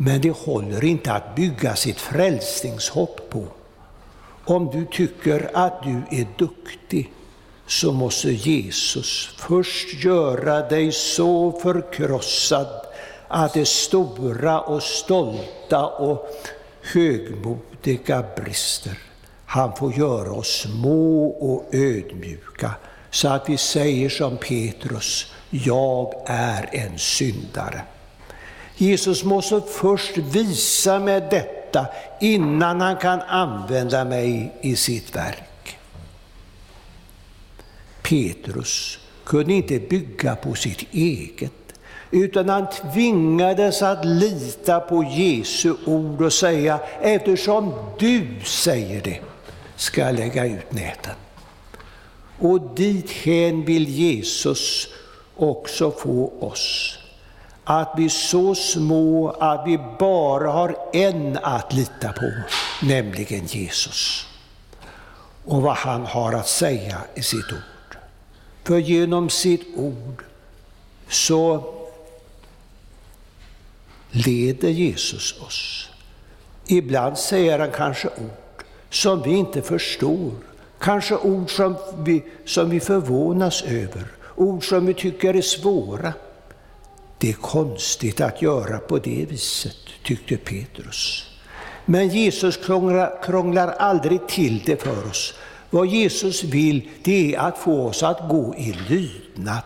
Men 0.00 0.20
det 0.20 0.30
håller 0.30 0.84
inte 0.84 1.12
att 1.12 1.34
bygga 1.34 1.76
sitt 1.76 2.00
frälsningshopp 2.00 3.30
på. 3.30 3.44
Om 4.44 4.70
du 4.70 4.86
tycker 4.92 5.50
att 5.54 5.82
du 5.82 6.18
är 6.18 6.26
duktig 6.38 7.12
så 7.66 7.92
måste 7.92 8.30
Jesus 8.30 9.34
först 9.38 10.04
göra 10.04 10.68
dig 10.68 10.92
så 10.92 11.52
förkrossad 11.52 12.66
att 13.28 13.54
det 13.54 13.68
stora 13.68 14.60
och 14.60 14.82
stolta 14.82 15.86
och 15.86 16.28
högmodiga 16.82 18.24
brister. 18.36 18.98
Han 19.46 19.76
får 19.76 19.92
göra 19.92 20.32
oss 20.32 20.60
små 20.60 21.26
och 21.26 21.74
ödmjuka 21.74 22.70
så 23.10 23.28
att 23.28 23.48
vi 23.48 23.56
säger 23.56 24.08
som 24.08 24.36
Petrus, 24.36 25.32
jag 25.50 26.14
är 26.26 26.68
en 26.72 26.98
syndare. 26.98 27.82
Jesus 28.80 29.24
måste 29.24 29.60
först 29.60 30.18
visa 30.18 30.98
mig 30.98 31.20
detta 31.30 31.86
innan 32.20 32.80
han 32.80 32.96
kan 32.96 33.20
använda 33.20 34.04
mig 34.04 34.52
i 34.60 34.76
sitt 34.76 35.16
verk. 35.16 35.78
Petrus 38.02 38.98
kunde 39.24 39.52
inte 39.52 39.78
bygga 39.78 40.36
på 40.36 40.54
sitt 40.54 40.94
eget, 40.94 41.52
utan 42.10 42.48
han 42.48 42.66
tvingades 42.70 43.82
att 43.82 44.04
lita 44.04 44.80
på 44.80 45.04
Jesu 45.04 45.74
ord 45.86 46.22
och 46.22 46.32
säga, 46.32 46.80
eftersom 47.02 47.74
du 47.98 48.26
säger 48.44 49.02
det, 49.02 49.20
ska 49.76 50.00
jag 50.00 50.14
lägga 50.14 50.46
ut 50.46 50.72
näten. 50.72 51.14
Och 52.38 52.60
dithän 52.60 53.64
vill 53.64 53.88
Jesus 53.88 54.88
också 55.36 55.90
få 55.90 56.32
oss 56.40 56.98
att 57.70 57.94
bli 57.96 58.08
så 58.08 58.54
små 58.54 59.30
att 59.30 59.66
vi 59.66 59.78
bara 59.98 60.50
har 60.50 60.76
en 60.92 61.38
att 61.42 61.72
lita 61.72 62.12
på, 62.12 62.32
nämligen 62.82 63.46
Jesus. 63.46 64.26
Och 65.44 65.62
vad 65.62 65.76
han 65.76 66.06
har 66.06 66.32
att 66.32 66.48
säga 66.48 67.00
i 67.14 67.22
sitt 67.22 67.52
ord. 67.52 67.96
För 68.64 68.78
genom 68.78 69.30
sitt 69.30 69.76
ord 69.76 70.24
så 71.08 71.74
leder 74.10 74.68
Jesus 74.68 75.40
oss. 75.40 75.88
Ibland 76.66 77.18
säger 77.18 77.58
han 77.58 77.70
kanske 77.70 78.08
ord 78.08 78.64
som 78.90 79.22
vi 79.22 79.30
inte 79.30 79.62
förstår, 79.62 80.30
kanske 80.78 81.16
ord 81.16 81.50
som 81.50 81.76
vi, 81.98 82.24
som 82.44 82.70
vi 82.70 82.80
förvånas 82.80 83.62
över, 83.62 84.04
ord 84.36 84.68
som 84.68 84.86
vi 84.86 84.94
tycker 84.94 85.36
är 85.36 85.42
svåra. 85.42 86.12
Det 87.18 87.28
är 87.28 87.32
konstigt 87.32 88.20
att 88.20 88.42
göra 88.42 88.78
på 88.78 88.98
det 88.98 89.26
viset, 89.30 89.76
tyckte 90.04 90.36
Petrus. 90.36 91.24
Men 91.84 92.08
Jesus 92.08 92.56
krånglar, 92.56 93.22
krånglar 93.22 93.68
aldrig 93.68 94.28
till 94.28 94.62
det 94.66 94.82
för 94.82 95.06
oss. 95.10 95.34
Vad 95.70 95.86
Jesus 95.86 96.44
vill, 96.44 96.88
det 97.02 97.34
är 97.34 97.38
att 97.38 97.58
få 97.58 97.86
oss 97.86 98.02
att 98.02 98.28
gå 98.28 98.54
i 98.56 98.72
lydnad. 98.88 99.62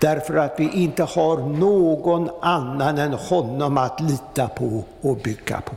Därför 0.00 0.36
att 0.36 0.54
vi 0.58 0.70
inte 0.72 1.02
har 1.02 1.36
någon 1.36 2.30
annan 2.42 2.98
än 2.98 3.12
honom 3.12 3.78
att 3.78 4.00
lita 4.00 4.48
på 4.48 4.84
och 5.00 5.16
bygga 5.16 5.60
på. 5.60 5.74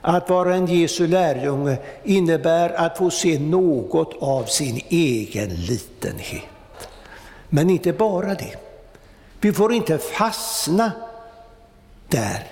Att 0.00 0.30
vara 0.30 0.54
en 0.54 0.66
Jesu 0.66 1.06
lärjunge 1.06 1.78
innebär 2.04 2.70
att 2.70 2.98
få 2.98 3.10
se 3.10 3.38
något 3.38 4.14
av 4.20 4.44
sin 4.44 4.80
egen 4.88 5.48
litenhet. 5.48 6.88
Men 7.48 7.70
inte 7.70 7.92
bara 7.92 8.34
det. 8.34 8.67
Vi 9.40 9.52
får 9.52 9.72
inte 9.72 9.98
fastna 9.98 10.92
där. 12.08 12.46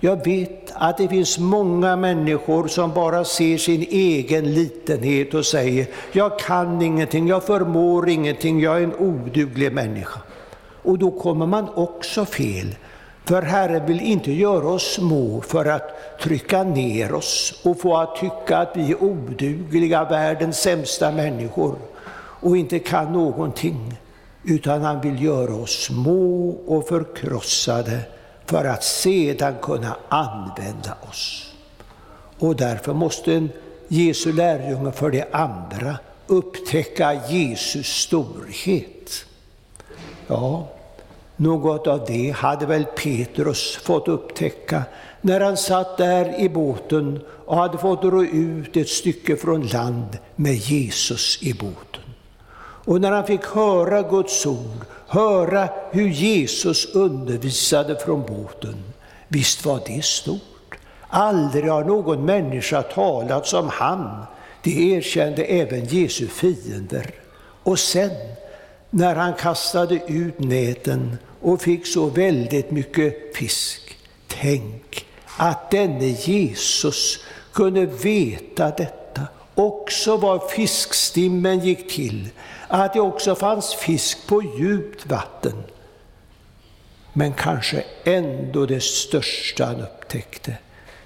Jag 0.00 0.24
vet 0.24 0.72
att 0.74 0.98
det 0.98 1.08
finns 1.08 1.38
många 1.38 1.96
människor 1.96 2.68
som 2.68 2.92
bara 2.92 3.24
ser 3.24 3.58
sin 3.58 3.82
egen 3.82 4.54
litenhet 4.54 5.34
och 5.34 5.46
säger 5.46 5.86
jag 6.12 6.38
kan 6.38 6.82
ingenting, 6.82 7.28
jag 7.28 7.44
förmår 7.44 8.08
ingenting, 8.08 8.60
jag 8.60 8.76
är 8.78 8.82
en 8.82 8.94
oduglig 8.94 9.72
människa. 9.72 10.20
Och 10.82 10.98
då 10.98 11.10
kommer 11.10 11.46
man 11.46 11.68
också 11.74 12.24
fel. 12.24 12.76
För 13.24 13.42
Herren 13.42 13.86
vill 13.86 14.00
inte 14.00 14.32
göra 14.32 14.68
oss 14.68 14.94
små 14.94 15.40
för 15.40 15.64
att 15.64 16.18
trycka 16.20 16.64
ner 16.64 17.14
oss 17.14 17.60
och 17.64 17.80
få 17.80 17.96
att 17.96 18.16
tycka 18.16 18.58
att 18.58 18.76
vi 18.76 18.90
är 18.90 19.02
odugliga, 19.02 20.04
världens 20.04 20.56
sämsta 20.56 21.10
människor 21.10 21.76
och 22.16 22.56
inte 22.56 22.78
kan 22.78 23.12
någonting. 23.12 23.98
Utan 24.44 24.82
han 24.82 25.00
vill 25.00 25.22
göra 25.22 25.54
oss 25.54 25.84
små 25.84 26.50
och 26.50 26.88
förkrossade 26.88 28.00
för 28.46 28.64
att 28.64 28.84
sedan 28.84 29.54
kunna 29.62 29.96
använda 30.08 30.96
oss. 31.10 31.52
Och 32.38 32.56
därför 32.56 32.92
måste 32.92 33.34
en 33.34 33.50
Jesu 33.88 34.32
lärjunge 34.32 34.92
för 34.92 35.10
det 35.10 35.28
andra 35.32 35.98
upptäcka 36.26 37.28
Jesus 37.28 37.86
storhet. 37.86 39.24
Ja, 40.26 40.68
något 41.36 41.86
av 41.86 42.04
det 42.06 42.30
hade 42.30 42.66
väl 42.66 42.84
Petrus 42.84 43.76
fått 43.76 44.08
upptäcka 44.08 44.82
när 45.20 45.40
han 45.40 45.56
satt 45.56 45.96
där 45.96 46.40
i 46.40 46.48
båten 46.48 47.20
och 47.46 47.56
hade 47.56 47.78
fått 47.78 48.04
ro 48.04 48.24
ut 48.24 48.76
ett 48.76 48.88
stycke 48.88 49.36
från 49.36 49.66
land 49.66 50.18
med 50.36 50.54
Jesus 50.54 51.42
i 51.42 51.54
båten. 51.54 52.03
Och 52.84 53.00
när 53.00 53.12
han 53.12 53.26
fick 53.26 53.44
höra 53.44 54.02
Guds 54.02 54.46
ord, 54.46 54.84
höra 55.06 55.68
hur 55.90 56.08
Jesus 56.08 56.86
undervisade 56.86 57.96
från 57.96 58.22
båten, 58.22 58.84
visst 59.28 59.64
var 59.64 59.80
det 59.86 60.04
stort. 60.04 60.78
Aldrig 61.08 61.70
har 61.70 61.84
någon 61.84 62.24
människa 62.24 62.82
talat 62.82 63.46
som 63.46 63.68
han. 63.68 64.24
Det 64.62 64.90
erkände 64.90 65.44
även 65.44 65.84
Jesu 65.84 66.28
fiender. 66.28 67.10
Och 67.62 67.78
sen, 67.78 68.10
när 68.90 69.14
han 69.14 69.34
kastade 69.34 70.00
ut 70.06 70.38
näten 70.38 71.18
och 71.40 71.60
fick 71.60 71.86
så 71.86 72.06
väldigt 72.06 72.70
mycket 72.70 73.36
fisk, 73.36 73.96
tänk 74.28 75.06
att 75.36 75.70
denne 75.70 76.06
Jesus 76.06 77.18
kunde 77.52 77.86
veta 77.86 78.70
detta, 78.70 79.22
också 79.54 80.16
var 80.16 80.48
fiskstimmen 80.48 81.60
gick 81.60 81.94
till, 81.94 82.28
att 82.68 82.92
det 82.92 83.00
också 83.00 83.34
fanns 83.34 83.74
fisk 83.74 84.26
på 84.26 84.42
djupt 84.58 85.06
vatten. 85.06 85.62
Men 87.12 87.32
kanske 87.32 87.84
ändå 88.04 88.66
det 88.66 88.82
största 88.82 89.64
han 89.64 89.80
upptäckte, 89.80 90.56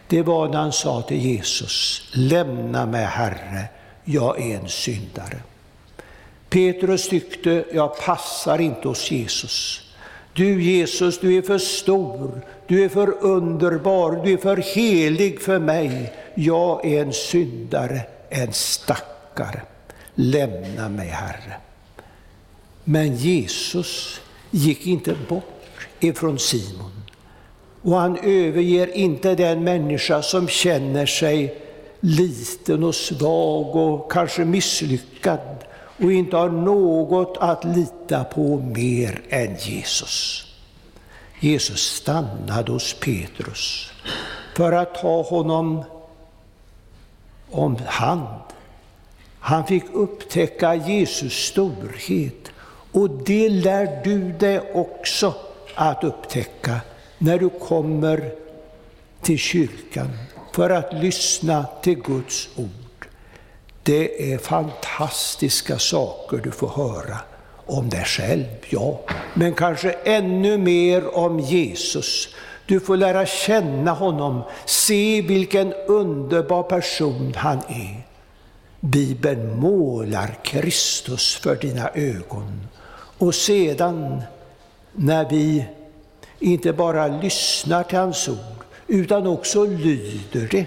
det 0.09 0.23
var 0.23 0.49
när 0.49 0.59
han 0.59 0.73
sa 0.73 1.03
till 1.03 1.27
Jesus, 1.27 2.09
lämna 2.15 2.87
mig 2.87 3.05
Herre, 3.05 3.65
jag 4.05 4.41
är 4.41 4.59
en 4.59 4.69
syndare. 4.69 5.37
Petrus 6.49 7.09
tyckte, 7.09 7.65
jag 7.73 7.99
passar 8.01 8.59
inte 8.61 8.89
hos 8.89 9.11
Jesus. 9.11 9.83
Du 10.33 10.63
Jesus, 10.63 11.21
du 11.21 11.39
är 11.39 11.43
för 11.43 11.59
stor, 11.59 12.41
du 12.67 12.85
är 12.85 12.89
för 12.89 13.25
underbar, 13.25 14.21
du 14.25 14.33
är 14.33 14.37
för 14.37 14.57
helig 14.57 15.41
för 15.41 15.59
mig. 15.59 16.13
Jag 16.35 16.87
är 16.87 17.03
en 17.03 17.13
syndare, 17.13 18.01
en 18.29 18.53
stackare 18.53 19.63
lämna 20.19 20.89
mig 20.89 21.09
Herre. 21.09 21.57
Men 22.85 23.17
Jesus 23.17 24.21
gick 24.51 24.87
inte 24.87 25.17
bort 25.29 25.89
ifrån 26.01 26.39
Simon. 26.39 27.03
Och 27.83 27.97
han 27.97 28.17
överger 28.17 28.97
inte 28.97 29.35
den 29.35 29.65
människa 29.65 30.23
som 30.23 30.49
känner 30.49 31.07
sig 31.07 31.63
liten 32.01 32.85
och 32.85 32.95
svag 32.95 33.77
och 33.77 34.13
kanske 34.13 34.45
misslyckad 34.45 35.65
och 36.03 36.13
inte 36.13 36.37
har 36.37 36.49
något 36.51 37.37
att 37.41 37.65
lita 37.65 38.25
på 38.25 38.57
mer 38.57 39.21
än 39.29 39.57
Jesus. 39.57 40.47
Jesus 41.41 41.81
stannade 41.81 42.73
hos 42.73 42.95
Petrus 43.01 43.93
för 44.57 44.73
att 44.73 44.95
ta 44.95 45.23
honom 45.23 45.85
om 47.51 47.77
hand 47.87 48.49
han 49.41 49.67
fick 49.67 49.85
upptäcka 49.93 50.75
Jesus 50.75 51.33
storhet 51.33 52.51
och 52.93 53.11
det 53.11 53.49
lär 53.49 54.05
du 54.05 54.33
dig 54.33 54.61
också 54.75 55.35
att 55.75 56.05
upptäcka 56.05 56.81
när 57.19 57.39
du 57.39 57.49
kommer 57.49 58.33
till 59.23 59.39
kyrkan 59.39 60.09
för 60.53 60.71
att 60.71 60.93
lyssna 60.93 61.67
till 61.83 62.03
Guds 62.03 62.49
ord. 62.57 63.07
Det 63.83 64.33
är 64.33 64.39
fantastiska 64.39 65.79
saker 65.79 66.37
du 66.37 66.51
får 66.51 66.69
höra 66.69 67.17
om 67.67 67.89
dig 67.89 68.05
själv, 68.05 68.45
ja, 68.69 69.01
men 69.35 69.55
kanske 69.55 69.91
ännu 69.91 70.59
mer 70.59 71.17
om 71.17 71.41
Jesus. 71.41 72.29
Du 72.67 72.81
får 72.81 72.97
lära 72.97 73.27
känna 73.27 73.93
honom, 73.93 74.43
se 74.65 75.23
vilken 75.23 75.73
underbar 75.73 76.63
person 76.63 77.35
han 77.37 77.59
är. 77.59 78.08
Bibeln 78.81 79.61
målar 79.61 80.39
Kristus 80.43 81.37
för 81.37 81.57
dina 81.57 81.91
ögon. 81.95 82.61
Och 83.19 83.35
sedan, 83.35 84.23
när 84.93 85.31
vi 85.31 85.67
inte 86.39 86.73
bara 86.73 87.09
lyssnar 87.09 87.83
till 87.83 87.99
hans 87.99 88.29
ord, 88.29 88.65
utan 88.87 89.27
också 89.27 89.65
lyder 89.67 90.49
det, 90.51 90.67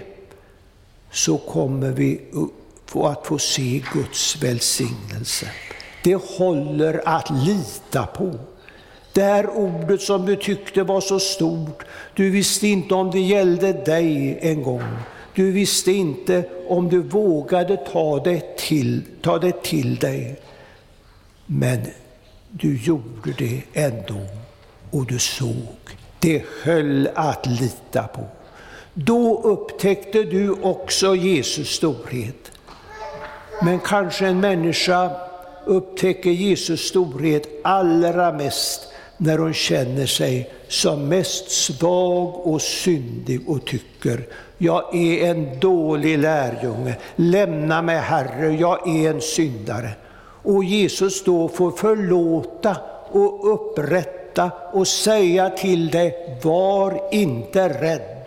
så 1.10 1.38
kommer 1.38 1.90
vi 1.90 2.20
att 2.94 3.26
få 3.26 3.38
se 3.38 3.82
Guds 3.92 4.42
välsignelse. 4.42 5.46
Det 6.04 6.14
håller 6.14 7.08
att 7.08 7.30
lita 7.30 8.06
på. 8.06 8.34
Det 9.12 9.22
här 9.22 9.50
ordet 9.50 10.02
som 10.02 10.26
du 10.26 10.36
tyckte 10.36 10.82
var 10.82 11.00
så 11.00 11.20
stort, 11.20 11.84
du 12.14 12.30
visste 12.30 12.66
inte 12.66 12.94
om 12.94 13.10
det 13.10 13.20
gällde 13.20 13.72
dig 13.72 14.38
en 14.42 14.62
gång. 14.62 14.84
Du 15.34 15.50
visste 15.50 15.92
inte 15.92 16.44
om 16.68 16.88
du 16.88 17.02
vågade 17.02 17.76
ta 17.76 18.20
det 18.20 18.56
till, 18.56 19.02
ta 19.22 19.38
det 19.38 19.62
till 19.62 19.96
dig. 19.96 20.40
Men 21.46 21.78
du 22.50 22.76
gjorde 22.76 23.32
det 23.38 23.62
ändå 23.72 24.20
och 24.90 25.06
du 25.06 25.18
såg. 25.18 25.76
Det 26.20 26.44
höll 26.62 27.08
att 27.14 27.46
lita 27.46 28.02
på. 28.02 28.26
Då 28.94 29.42
upptäckte 29.42 30.22
du 30.22 30.50
också 30.50 31.16
Jesus 31.16 31.68
storhet. 31.68 32.50
Men 33.62 33.80
kanske 33.80 34.26
en 34.26 34.40
människa 34.40 35.10
upptäcker 35.66 36.30
Jesus 36.30 36.80
storhet 36.80 37.48
allra 37.64 38.32
mest 38.32 38.88
när 39.16 39.38
hon 39.38 39.54
känner 39.54 40.06
sig 40.06 40.50
som 40.68 41.08
mest 41.08 41.50
svag 41.50 42.46
och 42.46 42.62
syndig 42.62 43.48
och 43.48 43.64
tycker 43.66 44.26
jag 44.62 44.94
är 44.94 45.30
en 45.30 45.60
dålig 45.60 46.18
lärjunge, 46.18 46.96
lämna 47.16 47.82
mig 47.82 47.96
Herre, 47.96 48.52
jag 48.52 48.88
är 48.88 49.10
en 49.10 49.20
syndare. 49.20 49.90
Och 50.42 50.64
Jesus 50.64 51.24
då 51.24 51.48
får 51.48 51.70
förlåta 51.70 52.76
och 53.10 53.52
upprätta 53.52 54.50
och 54.72 54.88
säga 54.88 55.50
till 55.50 55.90
dig, 55.90 56.38
var 56.42 57.00
inte 57.12 57.68
rädd. 57.68 58.26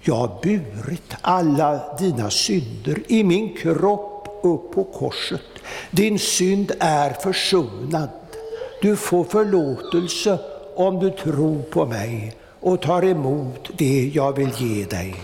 Jag 0.00 0.14
har 0.14 0.30
burit 0.42 1.14
alla 1.20 1.96
dina 1.98 2.30
synder 2.30 3.02
i 3.06 3.24
min 3.24 3.56
kropp 3.56 4.40
upp 4.42 4.72
på 4.72 4.84
korset. 4.84 5.40
Din 5.90 6.18
synd 6.18 6.72
är 6.78 7.10
försonad. 7.10 8.08
Du 8.82 8.96
får 8.96 9.24
förlåtelse 9.24 10.38
om 10.76 10.98
du 10.98 11.10
tror 11.10 11.62
på 11.62 11.86
mig 11.86 12.34
och 12.62 12.82
tar 12.82 13.04
emot 13.04 13.70
det 13.78 14.10
jag 14.14 14.36
vill 14.36 14.50
ge 14.58 14.84
dig. 14.84 15.14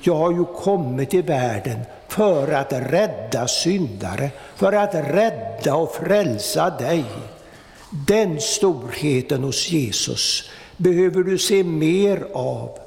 Jag 0.00 0.14
har 0.14 0.32
ju 0.32 0.44
kommit 0.44 1.10
till 1.10 1.22
världen 1.22 1.80
för 2.08 2.52
att 2.52 2.72
rädda 2.72 3.48
syndare, 3.48 4.30
för 4.56 4.72
att 4.72 4.94
rädda 4.94 5.74
och 5.74 5.94
frälsa 5.94 6.70
dig. 6.70 7.04
Den 7.90 8.40
storheten 8.40 9.42
hos 9.42 9.70
Jesus 9.70 10.50
behöver 10.76 11.22
du 11.22 11.38
se 11.38 11.64
mer 11.64 12.26
av. 12.32 12.78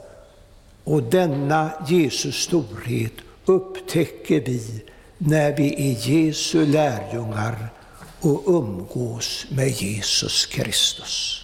Och 0.84 1.04
denna 1.04 1.70
Jesus 1.88 2.36
storhet 2.36 3.14
upptäcker 3.46 4.40
vi 4.40 4.84
när 5.18 5.56
vi 5.58 5.92
är 5.92 6.10
Jesu 6.10 6.66
lärjungar 6.66 7.70
och 8.22 8.44
umgås 8.48 9.46
med 9.50 9.70
Jesus 9.70 10.46
Kristus. 10.46 11.41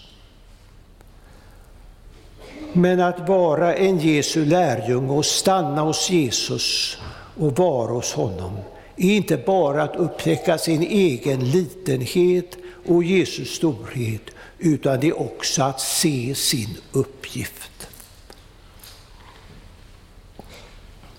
Men 2.78 3.00
att 3.00 3.30
vara 3.30 3.76
en 3.76 4.00
Jesu 4.00 4.46
lärjunge 4.46 5.12
och 5.12 5.26
stanna 5.26 5.82
hos 5.82 6.10
Jesus 6.10 6.98
och 7.38 7.58
vara 7.58 7.92
hos 7.92 8.14
honom 8.14 8.58
är 8.96 9.16
inte 9.16 9.38
bara 9.38 9.84
att 9.84 9.96
upptäcka 9.96 10.58
sin 10.58 10.82
egen 10.82 11.52
litenhet 11.52 12.58
och 12.86 13.04
Jesus 13.04 13.50
storhet, 13.50 14.22
utan 14.60 15.00
det 15.00 15.08
är 15.08 15.20
också 15.20 15.64
att 15.64 15.82
se 15.82 16.36
sin 16.36 16.78
uppgift. 16.92 17.88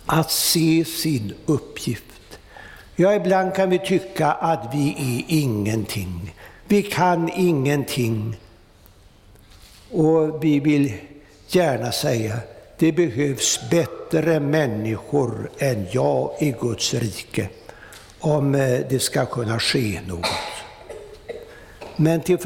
Att 0.07 0.31
se 0.31 0.85
sin 0.85 1.35
uppgift. 1.47 2.38
Ja, 2.97 3.14
ibland 3.14 3.55
kan 3.55 3.71
vi 3.71 3.79
tycka 3.79 4.33
att 4.33 4.75
vi 4.75 4.88
är 4.90 5.35
ingenting. 5.35 6.35
Vi 6.68 6.83
kan 6.83 7.31
ingenting. 7.37 8.37
Och 9.90 10.44
vi 10.44 10.61
vill 10.61 10.92
gärna 11.48 11.92
säga, 11.92 12.38
det 12.78 12.92
behövs 12.92 13.61
bättre 13.70 14.40
människor 14.40 15.50
än 15.58 15.87
jag 15.90 16.30
i 16.40 16.54
Guds 16.61 16.94
rike 16.94 17.48
om 18.20 18.54
eh, 18.54 18.80
det 18.90 18.98
ska 18.98 19.26
kunna 19.26 19.58
ske 19.58 20.00
något. 20.06 20.26
Men 21.96 22.20
till 22.20 22.38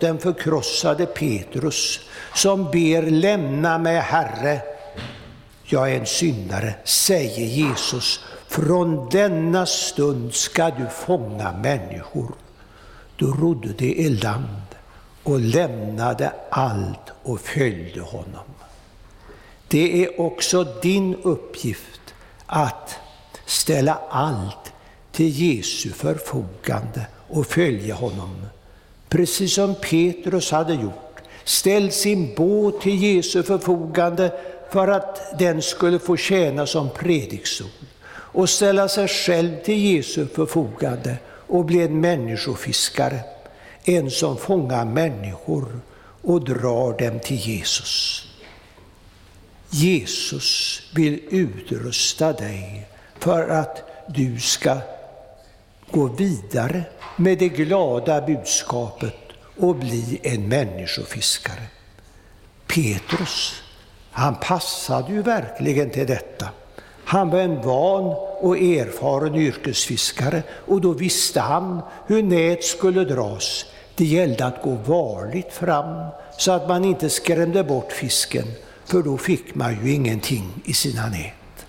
den 0.00 0.18
förkrossade 0.18 1.06
Petrus 1.06 2.00
som 2.34 2.64
ber 2.64 3.02
lämna 3.02 3.78
mig 3.78 3.96
Herre, 3.96 4.60
jag 5.64 5.92
är 5.92 5.98
en 5.98 6.06
syndare, 6.06 6.74
säger 6.84 7.46
Jesus, 7.46 8.20
från 8.48 9.08
denna 9.08 9.66
stund 9.66 10.34
ska 10.34 10.70
du 10.70 10.86
fånga 10.86 11.52
människor. 11.52 12.34
Då 13.16 13.26
rodde 13.26 13.68
de 13.68 13.94
i 13.94 14.08
land 14.08 14.69
och 15.22 15.40
lämnade 15.40 16.32
allt 16.50 17.10
och 17.22 17.40
följde 17.40 18.00
honom. 18.00 18.44
Det 19.68 20.04
är 20.04 20.20
också 20.20 20.64
din 20.64 21.14
uppgift 21.22 22.14
att 22.46 22.98
ställa 23.46 23.98
allt 24.08 24.72
till 25.12 25.28
Jesu 25.28 25.90
förfogande 25.90 27.06
och 27.28 27.46
följa 27.46 27.94
honom. 27.94 28.46
Precis 29.08 29.54
som 29.54 29.74
Petrus 29.74 30.50
hade 30.50 30.74
gjort, 30.74 31.20
ställt 31.44 31.94
sin 31.94 32.34
båt 32.34 32.80
till 32.80 33.02
Jesu 33.02 33.42
förfogande 33.42 34.32
för 34.70 34.88
att 34.88 35.38
den 35.38 35.62
skulle 35.62 35.98
få 35.98 36.16
tjäna 36.16 36.66
som 36.66 36.90
predikstol, 36.90 37.68
och 38.12 38.50
ställa 38.50 38.88
sig 38.88 39.08
själv 39.08 39.62
till 39.64 39.78
Jesu 39.78 40.26
förfogande 40.26 41.16
och 41.26 41.64
bli 41.64 41.82
en 41.82 42.00
människofiskare, 42.00 43.20
en 43.84 44.10
som 44.10 44.36
fångar 44.36 44.84
människor 44.84 45.80
och 46.22 46.44
drar 46.44 46.98
dem 46.98 47.20
till 47.20 47.36
Jesus. 47.36 48.26
Jesus 49.70 50.82
vill 50.94 51.20
utrusta 51.30 52.32
dig 52.32 52.88
för 53.18 53.48
att 53.48 53.82
du 54.08 54.40
ska 54.40 54.78
gå 55.90 56.06
vidare 56.06 56.84
med 57.16 57.38
det 57.38 57.48
glada 57.48 58.20
budskapet 58.20 59.16
och 59.56 59.76
bli 59.76 60.20
en 60.22 60.48
människofiskare. 60.48 61.62
Petrus, 62.66 63.62
han 64.10 64.34
passade 64.34 65.12
ju 65.12 65.22
verkligen 65.22 65.90
till 65.90 66.06
detta. 66.06 66.48
Han 67.10 67.30
var 67.30 67.38
en 67.38 67.62
van 67.62 68.14
och 68.40 68.58
erfaren 68.58 69.34
yrkesfiskare 69.34 70.42
och 70.66 70.80
då 70.80 70.92
visste 70.92 71.40
han 71.40 71.82
hur 72.06 72.22
nät 72.22 72.64
skulle 72.64 73.04
dras. 73.04 73.64
Det 73.94 74.04
gällde 74.04 74.46
att 74.46 74.62
gå 74.62 74.76
varligt 74.86 75.52
fram 75.52 76.06
så 76.38 76.52
att 76.52 76.68
man 76.68 76.84
inte 76.84 77.10
skrämde 77.10 77.64
bort 77.64 77.92
fisken, 77.92 78.44
för 78.84 79.02
då 79.02 79.16
fick 79.16 79.54
man 79.54 79.84
ju 79.84 79.92
ingenting 79.92 80.62
i 80.64 80.72
sina 80.72 81.08
nät. 81.08 81.66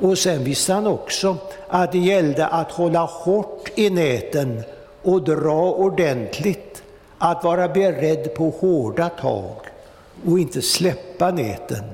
Och 0.00 0.18
sen 0.18 0.44
visste 0.44 0.72
han 0.72 0.86
också 0.86 1.36
att 1.68 1.92
det 1.92 1.98
gällde 1.98 2.46
att 2.46 2.70
hålla 2.72 3.04
hårt 3.04 3.70
i 3.74 3.90
näten 3.90 4.62
och 5.02 5.22
dra 5.22 5.72
ordentligt, 5.72 6.82
att 7.18 7.44
vara 7.44 7.68
beredd 7.68 8.34
på 8.34 8.50
hårda 8.50 9.08
tag 9.08 9.56
och 10.26 10.38
inte 10.38 10.62
släppa 10.62 11.30
näten. 11.30 11.84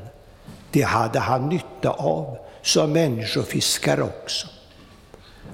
Det 0.70 0.83
hade 0.83 1.18
han 1.18 1.49
nytta 1.49 1.91
av 1.91 2.39
som 2.67 2.93
människofiskare 2.93 4.03
också. 4.03 4.47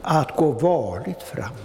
Att 0.02 0.36
gå 0.36 0.50
varligt 0.50 1.22
fram, 1.22 1.56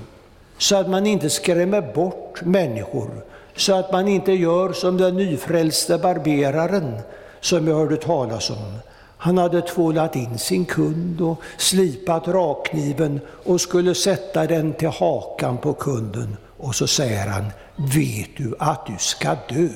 så 0.57 0.75
att 0.75 0.89
man 0.89 1.07
inte 1.07 1.29
skrämmer 1.29 1.93
bort 1.93 2.41
människor, 2.41 3.09
så 3.55 3.75
att 3.75 3.91
man 3.91 4.07
inte 4.07 4.31
gör 4.31 4.73
som 4.73 4.97
den 4.97 5.17
nyfrälste 5.17 5.97
barberaren 5.97 6.99
som 7.41 7.67
jag 7.67 7.75
hörde 7.75 7.97
talas 7.97 8.49
om. 8.49 8.79
Han 9.17 9.37
hade 9.37 9.61
tvålat 9.61 10.15
in 10.15 10.37
sin 10.37 10.65
kund 10.65 11.21
och 11.21 11.41
slipat 11.57 12.27
rakkniven 12.27 13.19
och 13.45 13.61
skulle 13.61 13.95
sätta 13.95 14.47
den 14.47 14.73
till 14.73 14.87
hakan 14.87 15.57
på 15.57 15.73
kunden. 15.73 16.37
Och 16.57 16.75
så 16.75 16.87
säger 16.87 17.27
han, 17.27 17.45
vet 17.75 18.29
du 18.37 18.55
att 18.59 18.85
du 18.85 18.93
ska 18.97 19.35
dö? 19.49 19.69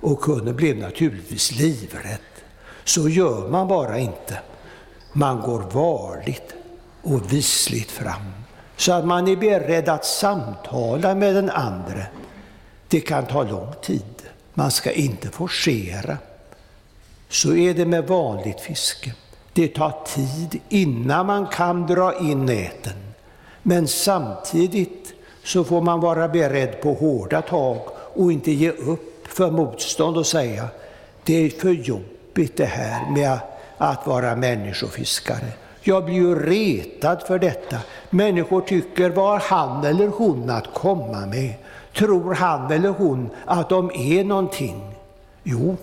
Och 0.00 0.20
kunden 0.20 0.56
blev 0.56 0.76
naturligtvis 0.76 1.52
livrädd. 1.52 2.33
Så 2.84 3.08
gör 3.08 3.48
man 3.48 3.68
bara 3.68 3.98
inte. 3.98 4.38
Man 5.12 5.40
går 5.40 5.60
varligt 5.72 6.54
och 7.02 7.32
visligt 7.32 7.90
fram 7.90 8.32
så 8.76 8.92
att 8.92 9.06
man 9.06 9.28
är 9.28 9.36
beredd 9.36 9.88
att 9.88 10.04
samtala 10.04 11.14
med 11.14 11.34
den 11.34 11.50
andre. 11.50 12.06
Det 12.88 13.00
kan 13.00 13.26
ta 13.26 13.42
lång 13.42 13.72
tid. 13.82 14.22
Man 14.54 14.70
ska 14.70 14.92
inte 14.92 15.28
forcera. 15.28 16.18
Så 17.28 17.54
är 17.54 17.74
det 17.74 17.86
med 17.86 18.06
vanligt 18.06 18.60
fiske. 18.60 19.14
Det 19.52 19.68
tar 19.68 19.92
tid 20.06 20.60
innan 20.68 21.26
man 21.26 21.46
kan 21.46 21.86
dra 21.86 22.18
in 22.18 22.46
näten. 22.46 22.92
Men 23.62 23.88
samtidigt 23.88 25.12
så 25.44 25.64
får 25.64 25.80
man 25.80 26.00
vara 26.00 26.28
beredd 26.28 26.82
på 26.82 26.94
hårda 26.94 27.42
tag 27.42 27.78
och 28.14 28.32
inte 28.32 28.52
ge 28.52 28.70
upp 28.70 29.28
för 29.28 29.50
motstånd 29.50 30.16
och 30.16 30.26
säga 30.26 30.68
det 31.24 31.34
är 31.34 31.50
för 31.50 31.70
jobbigt 31.70 32.13
jobbigt 32.34 32.56
det 32.56 32.64
här 32.64 33.10
med 33.10 33.38
att 33.78 34.06
vara 34.06 34.36
människofiskare. 34.36 35.52
Jag 35.82 36.04
blir 36.04 36.14
ju 36.14 36.34
retad 36.34 37.22
för 37.26 37.38
detta. 37.38 37.78
Människor 38.10 38.60
tycker, 38.60 39.10
vad 39.10 39.30
har 39.30 39.38
han 39.38 39.84
eller 39.84 40.08
hon 40.08 40.50
att 40.50 40.74
komma 40.74 41.26
med? 41.26 41.54
Tror 41.96 42.34
han 42.34 42.72
eller 42.72 42.88
hon 42.88 43.30
att 43.46 43.68
de 43.68 43.90
är 43.94 44.24
någonting? 44.24 44.94
Jo, 45.42 45.76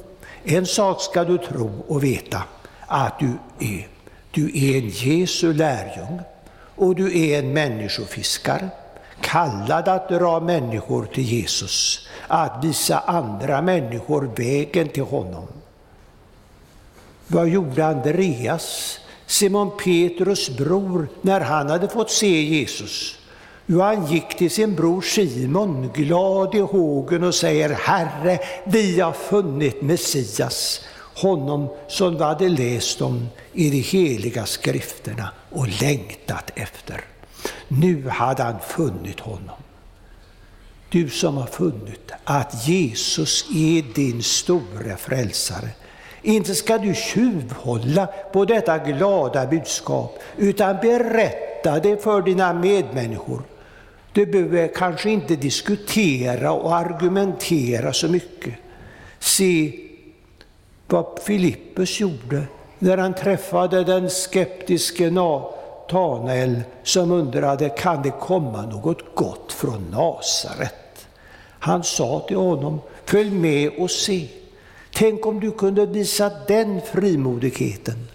en 0.44 0.66
sak 0.66 1.02
ska 1.02 1.24
du 1.24 1.38
tro 1.38 1.72
och 1.88 2.04
veta 2.04 2.44
att 2.88 3.20
du 3.20 3.32
är. 3.60 3.88
Du 4.32 4.46
är 4.46 4.78
en 4.78 4.90
Jesu 4.90 5.54
lärjung 5.54 6.22
och 6.76 6.96
du 6.96 7.20
är 7.20 7.40
en 7.40 7.54
människofiskare, 7.54 8.70
kallad 9.22 9.88
att 9.88 10.10
dra 10.10 10.40
människor 10.40 11.06
till 11.06 11.24
Jesus, 11.24 12.08
att 12.28 12.64
visa 12.64 13.00
andra 13.00 13.62
människor 13.62 14.30
vägen 14.36 14.88
till 14.88 15.04
honom. 15.04 15.48
Vad 17.32 17.50
gjorde 17.50 17.86
Andreas, 17.86 19.00
Simon 19.26 19.72
Petrus 19.78 20.50
bror, 20.50 21.08
när 21.22 21.42
han 21.42 21.70
hade 21.70 21.90
fått 21.90 22.12
se 22.12 22.42
Jesus? 22.42 23.16
Jo, 23.66 23.82
han 23.82 24.06
gick 24.06 24.38
till 24.38 24.52
sin 24.52 24.76
bror 24.76 25.02
Simon, 25.02 25.92
glad 25.94 26.56
i 26.56 26.60
hågen 26.60 27.24
och 27.24 27.36
säger 27.36 27.70
Herre, 27.70 28.40
vi 28.66 29.00
har 29.00 29.12
funnit 29.12 29.82
Messias, 29.82 30.82
honom 31.16 31.70
som 31.88 32.18
vi 32.18 32.24
hade 32.24 32.50
läst 32.50 33.02
om 33.02 33.28
i 33.54 33.70
de 33.70 33.82
heliga 33.82 34.46
skrifterna 34.46 35.30
och 35.50 35.82
längtat 35.82 36.52
efter. 36.56 37.02
Nu 37.68 38.10
hade 38.10 38.44
han 38.44 38.60
funnit 38.60 39.20
honom. 39.20 39.58
Du 40.90 41.10
som 41.10 41.38
har 41.38 41.48
funnit 41.48 42.12
att 42.24 42.68
Jesus 42.68 43.46
är 43.56 43.94
din 43.96 44.24
store 44.24 44.98
frälsare, 44.98 45.70
inte 46.22 46.56
ska 46.56 46.78
du 46.78 46.96
tjuvhålla 46.96 48.08
på 48.32 48.46
detta 48.46 48.78
glada 48.78 49.48
budskap, 49.48 50.20
utan 50.38 50.78
berätta 50.82 51.80
det 51.80 52.04
för 52.04 52.22
dina 52.22 52.54
medmänniskor. 52.54 53.42
Du 54.14 54.26
behöver 54.26 54.68
kanske 54.68 55.10
inte 55.10 55.36
diskutera 55.36 56.52
och 56.52 56.76
argumentera 56.76 57.94
så 57.94 58.08
mycket. 58.08 58.54
Se 59.20 59.74
vad 60.88 61.20
Filippus 61.24 62.00
gjorde 62.00 62.44
när 62.80 62.98
han 62.98 63.14
träffade 63.14 63.84
den 63.84 64.10
skeptiske 64.10 65.10
Natanael 65.12 66.62
som 66.84 67.12
undrade, 67.12 67.70
kan 67.70 68.02
det 68.02 68.12
komma 68.12 68.62
något 68.62 69.16
gott 69.16 69.54
från 69.54 69.92
Nasaret? 69.92 71.08
Han 71.60 71.84
sa 71.84 72.20
till 72.28 72.38
honom, 72.38 72.82
följ 73.06 73.32
med 73.32 73.72
och 73.78 73.92
se. 73.92 74.28
Tänk 75.02 75.26
om 75.26 75.40
du 75.40 75.52
kunde 75.52 75.86
visa 75.86 76.32
den 76.48 76.82
frimodigheten. 76.82 78.08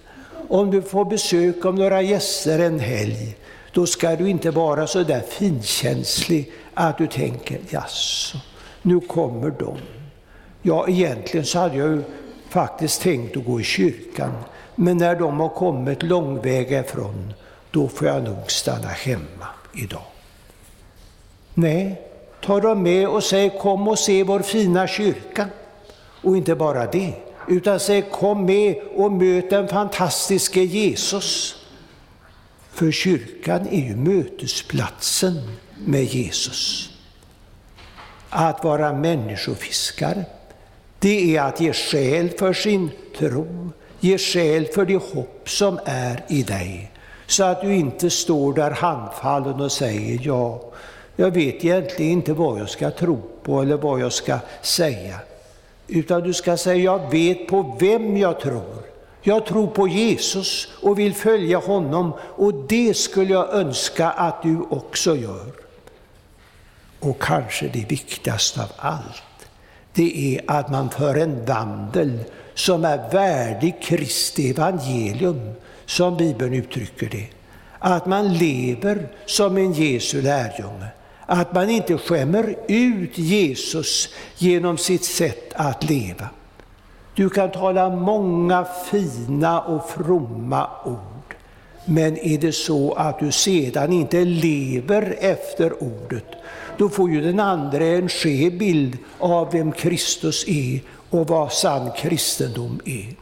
Om 0.49 0.70
du 0.70 0.82
får 0.82 1.05
besök 1.05 1.64
av 1.64 1.74
några 1.74 2.03
gäster 2.03 2.59
en 2.59 2.80
helg, 2.80 3.37
då 3.72 3.87
ska 3.87 4.16
du 4.16 4.30
inte 4.30 4.51
vara 4.51 4.87
så 4.87 5.03
där 5.03 5.20
finkänslig 5.20 6.53
att 6.74 6.99
du 6.99 7.07
tänker, 7.07 7.59
jaså, 7.70 8.39
nu 8.82 9.01
kommer 9.01 9.51
de. 9.51 9.76
Ja, 10.62 10.89
egentligen 10.89 11.47
så 11.47 11.59
hade 11.59 11.76
jag 11.76 11.89
ju 11.89 12.03
faktiskt 12.49 13.03
tänkt 13.03 13.37
att 13.37 13.45
gå 13.45 13.61
i 13.61 13.64
kyrkan, 13.64 14.32
men 14.74 14.97
när 14.97 15.16
de 15.16 15.41
har 15.41 15.49
kommit 15.49 16.03
långväga 16.03 16.80
ifrån, 16.80 17.32
då 17.70 17.89
får 17.89 18.09
jag 18.09 18.24
nog 18.24 18.51
stanna 18.51 18.89
hemma 18.89 19.47
idag. 19.74 20.07
Nej, 21.55 22.01
ta 22.45 22.61
dem 22.61 22.82
med 22.82 23.09
och 23.09 23.24
säg 23.24 23.59
kom 23.59 23.89
och 23.89 23.99
se 23.99 24.22
vår 24.22 24.41
fina 24.41 24.87
kyrka. 24.87 25.49
Och 26.27 26.37
inte 26.37 26.55
bara 26.55 26.87
det, 26.87 27.12
utan 27.49 27.81
säg 27.81 28.03
kom 28.03 28.45
med 28.45 28.77
och 28.97 29.12
möt 29.12 29.51
den 29.51 29.68
fantastiske 29.68 30.61
Jesus. 30.61 31.57
För 32.72 32.91
kyrkan 32.91 33.68
är 33.70 33.81
ju 33.81 33.97
mötesplatsen 33.97 35.35
med 35.87 36.05
Jesus. 36.05 36.91
Att 38.31 38.64
vara 38.64 38.93
människofiskare, 38.93 40.24
det 40.99 41.37
är 41.37 41.43
att 41.43 41.61
ge 41.61 41.72
skäl 41.72 42.31
för 42.39 42.53
sin 42.53 42.91
tro, 43.18 43.70
ge 44.01 44.18
skäl 44.18 44.66
för 44.74 44.87
det 44.87 45.03
hopp 45.14 45.43
som 45.45 45.79
är 45.85 46.24
i 46.29 46.43
dig. 46.43 46.91
Så 47.27 47.45
att 47.45 47.61
du 47.61 47.74
inte 47.74 48.11
står 48.11 48.55
där 48.55 48.70
handfallen 48.70 49.61
och 49.61 49.72
säger 49.72 50.20
ja, 50.22 50.61
jag 51.16 51.31
vet 51.31 51.64
egentligen 51.64 52.12
inte 52.12 52.33
vad 52.33 52.61
jag 52.61 52.68
ska 52.68 52.91
tro 52.91 53.22
på 53.43 53.62
eller 53.62 53.77
vad 53.77 54.01
jag 54.01 54.12
ska 54.12 54.39
säga. 54.62 55.20
Utan 55.89 56.22
du 56.22 56.34
ska 56.34 56.57
säga, 56.57 56.76
jag 56.76 57.11
vet 57.11 57.47
på 57.47 57.76
vem 57.80 58.16
jag 58.16 58.41
tror. 58.41 58.82
Jag 59.22 59.47
tror 59.47 59.66
på 59.66 59.89
Jesus 59.89 60.68
och 60.82 60.99
vill 60.99 61.14
följa 61.14 61.59
honom 61.59 62.12
och 62.20 62.55
det 62.55 62.97
skulle 62.97 63.32
jag 63.32 63.55
önska 63.55 64.11
att 64.11 64.43
du 64.43 64.61
också 64.70 65.16
gör. 65.16 65.53
Och 67.01 67.22
kanske 67.22 67.68
det 67.68 67.91
viktigaste 67.91 68.62
av 68.62 68.68
allt, 68.76 69.49
det 69.93 70.37
är 70.37 70.41
att 70.47 70.70
man 70.70 70.91
för 70.91 71.14
en 71.14 71.45
vandel 71.45 72.18
som 72.55 72.84
är 72.84 73.12
värdig 73.12 73.82
Kristi 73.82 74.51
evangelium, 74.51 75.51
som 75.87 76.16
Bibeln 76.16 76.55
uttrycker 76.55 77.09
det. 77.11 77.28
Att 77.78 78.07
man 78.07 78.34
lever 78.34 79.09
som 79.26 79.57
en 79.57 79.72
Jesu 79.72 80.22
lärjunge. 80.22 80.87
Att 81.27 81.55
man 81.55 81.70
inte 81.70 81.99
skämmer 81.99 82.57
ut 82.68 83.18
Jesus 83.18 84.09
genom 84.39 84.79
sitt 84.79 85.05
sätt 85.05 85.53
att 85.55 85.91
leva. 85.91 86.29
Du 87.14 87.31
kan 87.31 87.51
tala 87.51 87.91
många 87.91 88.66
fina 88.91 89.61
och 89.61 89.91
fromma 89.91 90.68
ord, 90.85 91.35
men 91.85 92.18
är 92.18 92.39
det 92.39 92.53
så 92.53 92.93
att 92.93 93.18
du 93.18 93.33
sedan 93.33 93.93
inte 93.93 94.24
lever 94.24 95.16
efter 95.20 95.83
ordet, 95.83 96.27
då 96.77 96.89
får 96.89 97.11
ju 97.11 97.20
den 97.20 97.41
andra 97.41 97.85
en 97.85 98.09
skev 98.09 98.59
bild 98.59 98.99
av 99.18 99.53
vem 99.53 99.72
Kristus 99.72 100.45
är 100.49 100.81
och 101.11 101.29
vad 101.29 101.53
sann 101.53 101.91
kristendom 101.97 102.81
är. 102.85 103.14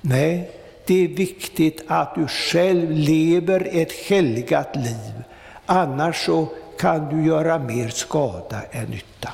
Nej, 0.00 0.50
det 0.86 1.04
är 1.04 1.08
viktigt 1.08 1.84
att 1.86 2.14
du 2.14 2.26
själv 2.26 2.90
lever 2.90 3.68
ett 3.72 3.92
helgat 3.92 4.76
liv, 4.76 5.22
annars 5.66 6.26
så 6.26 6.48
kan 6.80 7.08
du 7.08 7.26
göra 7.26 7.58
mer 7.58 7.88
skada 7.88 8.62
än 8.70 8.86
nytta. 8.86 9.32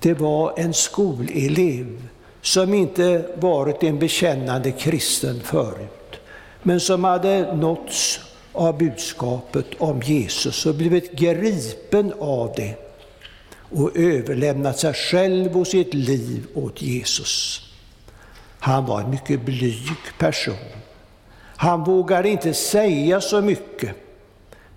Det 0.00 0.14
var 0.14 0.52
en 0.56 0.74
skolelev 0.74 2.02
som 2.42 2.74
inte 2.74 3.26
varit 3.36 3.82
en 3.82 3.98
bekännande 3.98 4.72
kristen 4.72 5.40
förut, 5.40 6.16
men 6.62 6.80
som 6.80 7.04
hade 7.04 7.54
nåtts 7.54 8.20
av 8.52 8.78
budskapet 8.78 9.66
om 9.78 10.02
Jesus 10.02 10.66
och 10.66 10.74
blivit 10.74 11.12
gripen 11.12 12.12
av 12.20 12.52
det 12.56 12.74
och 13.70 13.96
överlämnat 13.96 14.78
sig 14.78 14.94
själv 14.94 15.58
och 15.58 15.66
sitt 15.66 15.94
liv 15.94 16.46
åt 16.54 16.82
Jesus. 16.82 17.62
Han 18.58 18.86
var 18.86 19.00
en 19.00 19.10
mycket 19.10 19.40
blyg 19.40 19.96
person. 20.18 20.54
Han 21.56 21.84
vågade 21.84 22.28
inte 22.28 22.54
säga 22.54 23.20
så 23.20 23.40
mycket, 23.40 24.05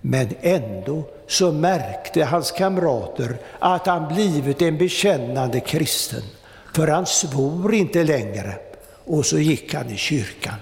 men 0.01 0.29
ändå 0.41 1.03
så 1.27 1.51
märkte 1.51 2.23
hans 2.23 2.51
kamrater 2.51 3.37
att 3.59 3.87
han 3.87 4.13
blivit 4.13 4.61
en 4.61 4.77
bekännande 4.77 5.59
kristen, 5.59 6.23
för 6.75 6.87
han 6.87 7.05
svor 7.05 7.73
inte 7.73 8.03
längre. 8.03 8.55
Och 9.05 9.25
så 9.25 9.39
gick 9.39 9.73
han 9.73 9.89
i 9.89 9.97
kyrkan. 9.97 10.55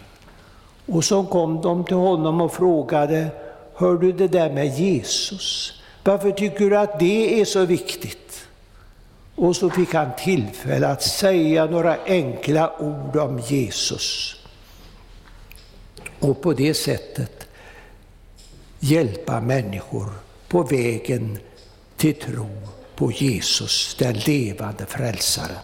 Och 0.85 1.03
så 1.03 1.23
kom 1.23 1.61
de 1.61 1.85
till 1.85 1.95
honom 1.95 2.41
och 2.41 2.53
frågade, 2.53 3.27
hör 3.75 3.97
du 3.97 4.11
det 4.11 4.27
där 4.27 4.49
med 4.49 4.79
Jesus? 4.79 5.73
Varför 6.03 6.31
tycker 6.31 6.69
du 6.69 6.77
att 6.77 6.99
det 6.99 7.41
är 7.41 7.45
så 7.45 7.65
viktigt? 7.65 8.47
Och 9.35 9.55
så 9.55 9.69
fick 9.69 9.93
han 9.93 10.09
tillfälle 10.17 10.87
att 10.87 11.03
säga 11.03 11.65
några 11.65 11.97
enkla 12.05 12.71
ord 12.79 13.15
om 13.15 13.39
Jesus. 13.39 14.35
Och 16.19 16.41
på 16.41 16.53
det 16.53 16.73
sättet 16.73 17.46
hjälpa 18.79 19.41
människor 19.41 20.09
på 20.47 20.63
vägen 20.63 21.39
till 21.97 22.15
tro 22.15 22.49
på 22.95 23.11
Jesus, 23.11 23.95
den 23.99 24.13
levande 24.13 24.85
frälsaren. 24.85 25.63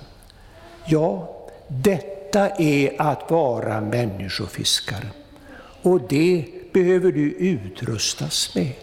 Ja, 0.86 1.36
detta 1.68 2.50
är 2.50 3.02
att 3.02 3.32
vara 3.32 3.82
människofiskare. 3.82 5.08
Och 5.82 6.02
det 6.10 6.46
behöver 6.74 7.12
du 7.12 7.32
utrustas 7.32 8.56
med. 8.56 8.74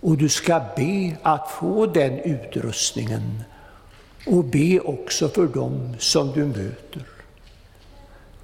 Och 0.00 0.16
du 0.16 0.28
ska 0.28 0.60
be 0.76 1.16
att 1.22 1.50
få 1.50 1.86
den 1.86 2.18
utrustningen 2.18 3.42
och 4.26 4.44
be 4.44 4.80
också 4.80 5.28
för 5.28 5.46
dem 5.46 5.96
som 5.98 6.32
du 6.32 6.44
möter. 6.44 7.02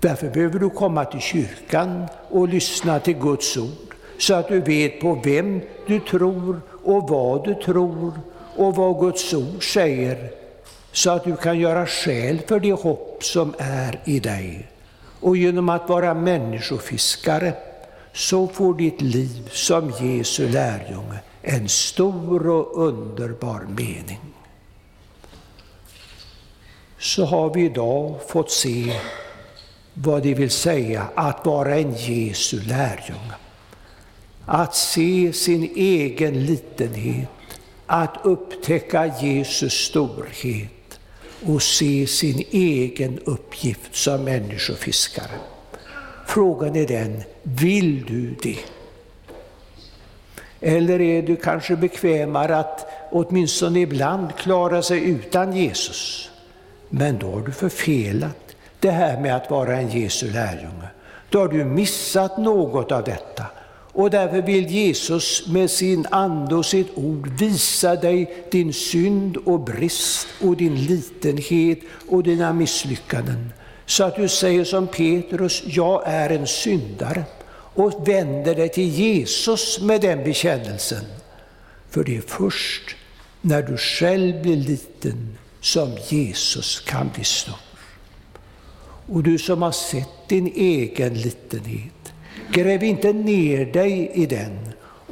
Därför 0.00 0.30
behöver 0.30 0.58
du 0.58 0.70
komma 0.70 1.04
till 1.04 1.20
kyrkan 1.20 2.06
och 2.30 2.48
lyssna 2.48 3.00
till 3.00 3.14
Guds 3.14 3.56
ord 3.56 3.94
så 4.22 4.34
att 4.34 4.48
du 4.48 4.60
vet 4.60 5.00
på 5.00 5.20
vem 5.24 5.60
du 5.86 6.00
tror 6.00 6.60
och 6.84 7.08
vad 7.08 7.44
du 7.44 7.54
tror 7.54 8.20
och 8.56 8.76
vad 8.76 9.00
Guds 9.00 9.34
ord 9.34 9.72
säger 9.72 10.30
så 10.92 11.10
att 11.10 11.24
du 11.24 11.36
kan 11.36 11.58
göra 11.58 11.86
skäl 11.86 12.38
för 12.46 12.60
det 12.60 12.72
hopp 12.72 13.24
som 13.24 13.54
är 13.58 14.00
i 14.04 14.20
dig. 14.20 14.68
Och 15.20 15.36
genom 15.36 15.68
att 15.68 15.88
vara 15.88 16.14
människofiskare 16.14 17.52
så 18.12 18.48
får 18.48 18.74
ditt 18.74 19.00
liv 19.00 19.48
som 19.52 19.92
Jesu 20.00 20.48
lärjunge 20.48 21.20
en 21.42 21.68
stor 21.68 22.48
och 22.48 22.86
underbar 22.86 23.60
mening. 23.68 24.20
Så 26.98 27.24
har 27.24 27.54
vi 27.54 27.64
idag 27.64 28.14
fått 28.28 28.50
se 28.50 29.00
vad 29.94 30.22
det 30.22 30.34
vill 30.34 30.50
säga 30.50 31.06
att 31.14 31.46
vara 31.46 31.76
en 31.76 31.94
Jesu 31.94 32.60
lärjunge. 32.60 33.41
Att 34.46 34.74
se 34.74 35.32
sin 35.32 35.72
egen 35.76 36.46
litenhet, 36.46 37.28
att 37.86 38.16
upptäcka 38.22 39.12
Jesus 39.20 39.72
storhet 39.72 41.00
och 41.46 41.62
se 41.62 42.06
sin 42.06 42.44
egen 42.50 43.18
uppgift 43.24 43.94
som 43.94 44.24
människofiskare. 44.24 45.38
Frågan 46.26 46.76
är 46.76 46.86
den, 46.86 47.22
vill 47.42 48.04
du 48.06 48.34
det? 48.42 48.58
Eller 50.60 51.00
är 51.00 51.22
du 51.22 51.36
kanske 51.36 51.76
bekvämare 51.76 52.56
att 52.56 52.86
åtminstone 53.10 53.80
ibland 53.80 54.36
klara 54.36 54.82
sig 54.82 55.10
utan 55.10 55.56
Jesus? 55.56 56.30
Men 56.88 57.18
då 57.18 57.30
har 57.30 57.40
du 57.40 57.52
förfelat 57.52 58.56
det 58.80 58.90
här 58.90 59.20
med 59.20 59.36
att 59.36 59.50
vara 59.50 59.76
en 59.76 59.90
Jesu 59.90 60.30
lärjunge. 60.30 60.88
Då 61.30 61.38
har 61.38 61.48
du 61.48 61.64
missat 61.64 62.38
något 62.38 62.92
av 62.92 63.04
detta. 63.04 63.46
Och 63.92 64.10
därför 64.10 64.42
vill 64.42 64.66
Jesus 64.66 65.46
med 65.46 65.70
sin 65.70 66.06
ande 66.10 66.54
och 66.54 66.66
sitt 66.66 66.88
ord 66.94 67.40
visa 67.40 67.96
dig 67.96 68.44
din 68.50 68.72
synd 68.72 69.36
och 69.36 69.60
brist 69.60 70.26
och 70.40 70.56
din 70.56 70.74
litenhet 70.74 71.78
och 72.08 72.22
dina 72.22 72.52
misslyckanden. 72.52 73.52
Så 73.86 74.04
att 74.04 74.16
du 74.16 74.28
säger 74.28 74.64
som 74.64 74.86
Petrus, 74.86 75.62
jag 75.66 76.02
är 76.06 76.30
en 76.30 76.46
syndare 76.46 77.24
och 77.74 78.08
vänder 78.08 78.54
dig 78.54 78.68
till 78.68 78.88
Jesus 78.88 79.80
med 79.80 80.00
den 80.00 80.24
bekännelsen. 80.24 81.04
För 81.90 82.04
det 82.04 82.16
är 82.16 82.20
först 82.20 82.96
när 83.40 83.62
du 83.62 83.76
själv 83.76 84.42
blir 84.42 84.56
liten 84.56 85.38
som 85.60 85.96
Jesus 86.08 86.80
kan 86.80 87.10
bli 87.14 87.24
stor. 87.24 87.54
Och 89.06 89.22
du 89.22 89.38
som 89.38 89.62
har 89.62 89.72
sett 89.72 90.28
din 90.28 90.46
egen 90.46 91.14
litenhet, 91.14 92.01
gräv 92.52 92.82
inte 92.82 93.12
ner 93.12 93.64
dig 93.64 94.10
i 94.14 94.26
den 94.26 94.58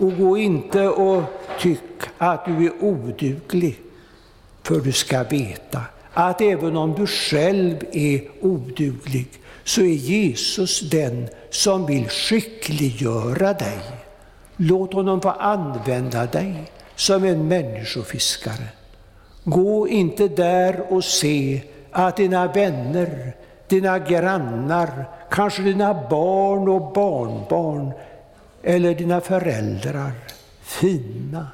och 0.01 0.17
gå 0.17 0.39
inte 0.39 0.89
och 0.89 1.23
tyck 1.61 2.01
att 2.19 2.45
du 2.45 2.67
är 2.67 2.73
oduglig. 2.85 3.77
För 4.63 4.81
du 4.81 4.93
ska 4.93 5.23
veta 5.23 5.81
att 6.13 6.41
även 6.41 6.77
om 6.77 6.95
du 6.95 7.07
själv 7.07 7.77
är 7.93 8.21
oduglig 8.41 9.29
så 9.65 9.81
är 9.81 9.95
Jesus 9.95 10.81
den 10.81 11.29
som 11.51 11.87
vill 11.87 12.09
skickliggöra 12.09 13.53
dig. 13.53 13.79
Låt 14.57 14.93
honom 14.93 15.21
få 15.21 15.29
använda 15.29 16.27
dig 16.27 16.55
som 16.97 17.25
en 17.25 17.49
människofiskare. 17.49 18.69
Gå 19.45 19.89
inte 19.89 20.29
där 20.29 20.93
och 20.93 21.05
se 21.05 21.63
att 21.91 22.17
dina 22.17 22.47
vänner, 22.47 23.37
dina 23.69 23.99
grannar 23.99 25.09
kanske 25.41 25.63
dina 25.63 25.95
barn 26.11 26.69
och 26.69 26.93
barnbarn 26.93 27.93
eller 28.63 28.95
dina 28.95 29.21
föräldrar. 29.21 30.13
Fina, 30.63 31.47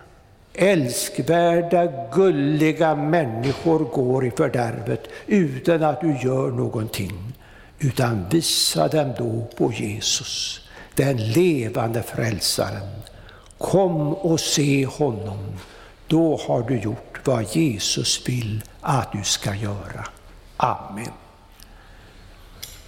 älskvärda, 0.54 1.92
gulliga 2.12 2.94
människor 2.94 3.78
går 3.78 4.26
i 4.26 4.30
fördärvet 4.30 5.08
utan 5.26 5.82
att 5.82 6.00
du 6.00 6.16
gör 6.22 6.50
någonting. 6.50 7.32
Utan 7.78 8.28
visa 8.30 8.88
dem 8.88 9.12
då 9.18 9.46
på 9.56 9.72
Jesus, 9.72 10.60
den 10.94 11.16
levande 11.16 12.02
frälsaren. 12.02 12.88
Kom 13.58 14.14
och 14.14 14.40
se 14.40 14.86
honom. 14.86 15.38
Då 16.06 16.40
har 16.46 16.62
du 16.62 16.78
gjort 16.78 17.20
vad 17.24 17.56
Jesus 17.56 18.28
vill 18.28 18.62
att 18.80 19.12
du 19.12 19.22
ska 19.24 19.54
göra. 19.54 20.06
Amen. 20.56 21.25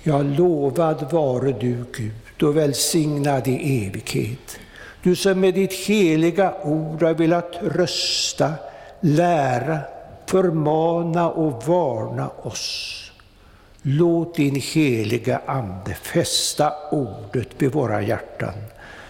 Ja, 0.03 0.23
lovad 0.23 1.13
vare 1.13 1.53
du 1.53 1.85
Gud 1.93 2.43
och 2.43 2.57
välsignad 2.57 3.49
i 3.49 3.87
evighet. 3.87 4.59
Du 5.03 5.17
som 5.17 5.41
med 5.41 5.55
ditt 5.55 5.73
heliga 5.73 6.55
ord 6.65 7.03
har 7.03 7.15
velat 7.15 7.59
rösta, 7.63 8.53
lära, 9.01 9.79
förmana 10.27 11.31
och 11.31 11.65
varna 11.67 12.29
oss. 12.29 12.95
Låt 13.83 14.35
din 14.35 14.55
heliga 14.75 15.41
Ande 15.47 15.95
fästa 15.95 16.73
ordet 16.91 17.49
vid 17.59 17.73
våra 17.73 18.03
hjärtan, 18.03 18.55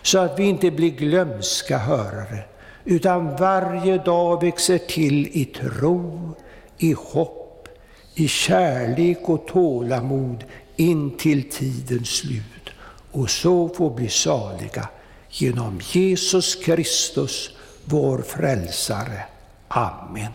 så 0.03 0.19
att 0.19 0.39
vi 0.39 0.45
inte 0.45 0.71
blir 0.71 0.91
glömska 0.91 1.79
hörare, 1.79 2.45
utan 2.85 3.37
varje 3.37 3.99
dag 3.99 4.43
växer 4.43 4.79
till 4.79 5.27
i 5.27 5.45
tro, 5.45 6.35
i 6.79 6.93
hopp, 6.93 7.69
i 8.15 8.29
kärlek 8.29 9.29
och 9.29 9.47
tålamod 9.47 10.45
in 10.79 11.11
till 11.17 11.51
tidens 11.51 12.09
slut 12.09 12.71
och 13.13 13.31
så 13.31 13.69
få 13.69 13.91
bli 13.91 14.09
saliga 14.09 14.89
genom 15.31 15.81
Jesus 15.93 16.55
Kristus, 16.55 17.51
vår 17.85 18.19
frälsare. 18.19 19.25
Amen. 19.69 20.33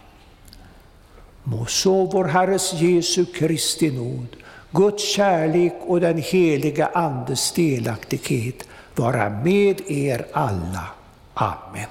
Må 1.43 1.65
så 1.65 2.05
vår 2.05 2.25
Herres 2.25 2.73
Jesu 2.73 3.25
Kristi 3.25 3.91
nåd, 3.91 4.27
Guds 4.71 5.15
kärlek 5.15 5.73
och 5.81 6.01
den 6.01 6.17
heliga 6.17 6.85
Andes 6.93 7.51
delaktighet 7.51 8.67
vara 8.95 9.29
med 9.29 9.81
er 9.91 10.25
alla. 10.33 10.85
Amen. 11.33 11.89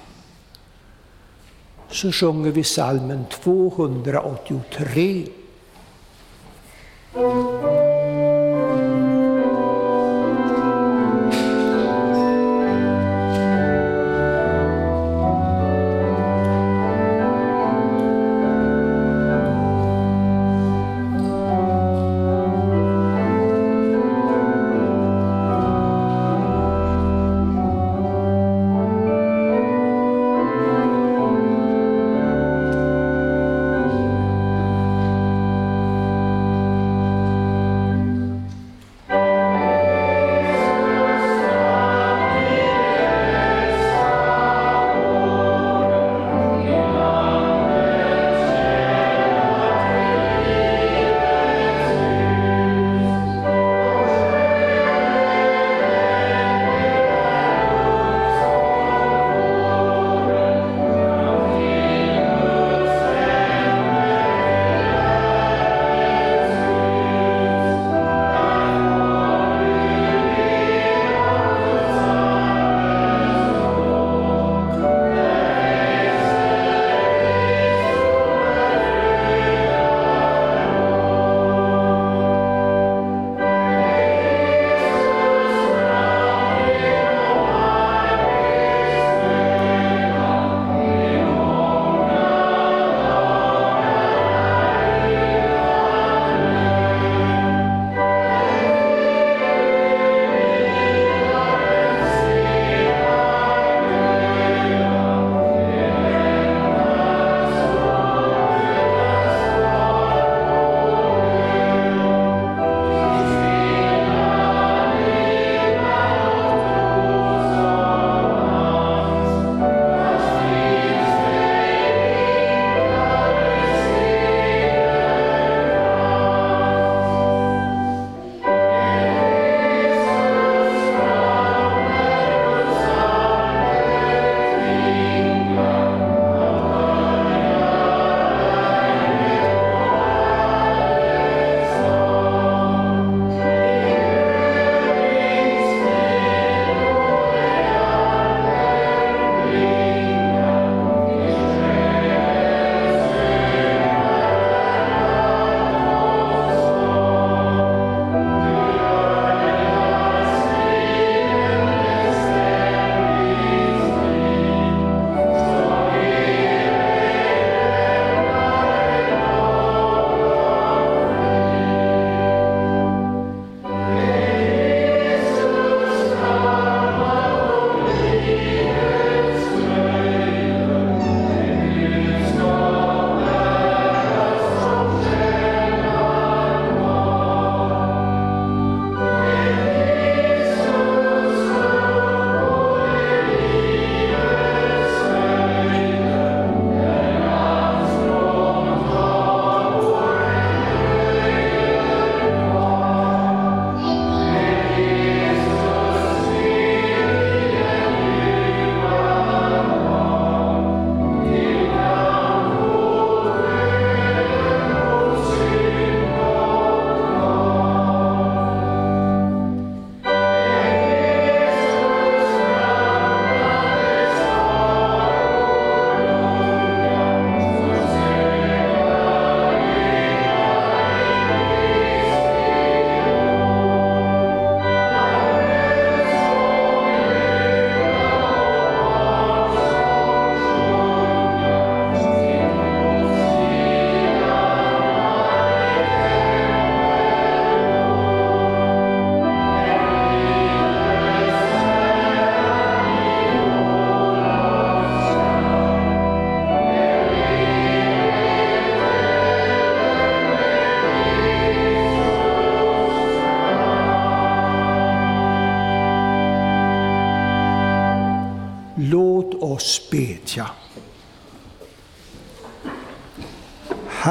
Så 1.89 2.11
sjunger 2.11 2.51
vi 2.51 2.63
salmen 2.63 3.25
283. 3.29 5.27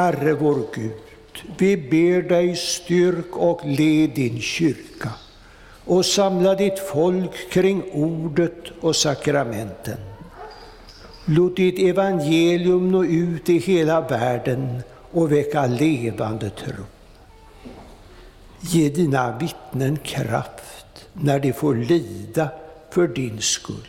Herre 0.02 0.32
vår 0.34 0.60
Gud, 0.74 1.42
vi 1.58 1.76
ber 1.76 2.22
dig 2.28 2.56
styrk 2.56 3.36
och 3.36 3.60
led 3.64 4.10
din 4.14 4.40
kyrka 4.40 5.12
och 5.84 6.06
samla 6.06 6.54
ditt 6.54 6.78
folk 6.78 7.50
kring 7.50 7.82
ordet 7.92 8.72
och 8.80 8.96
sakramenten. 8.96 9.98
Låt 11.24 11.56
ditt 11.56 11.78
evangelium 11.78 12.90
nå 12.90 13.04
ut 13.04 13.48
i 13.48 13.58
hela 13.58 14.00
världen 14.00 14.82
och 15.12 15.32
väcka 15.32 15.66
levande 15.66 16.50
tro. 16.50 16.84
Ge 18.60 18.88
dina 18.88 19.38
vittnen 19.38 19.96
kraft 19.96 21.08
när 21.12 21.38
de 21.38 21.52
får 21.52 21.74
lida 21.74 22.48
för 22.90 23.08
din 23.08 23.40
skull. 23.40 23.88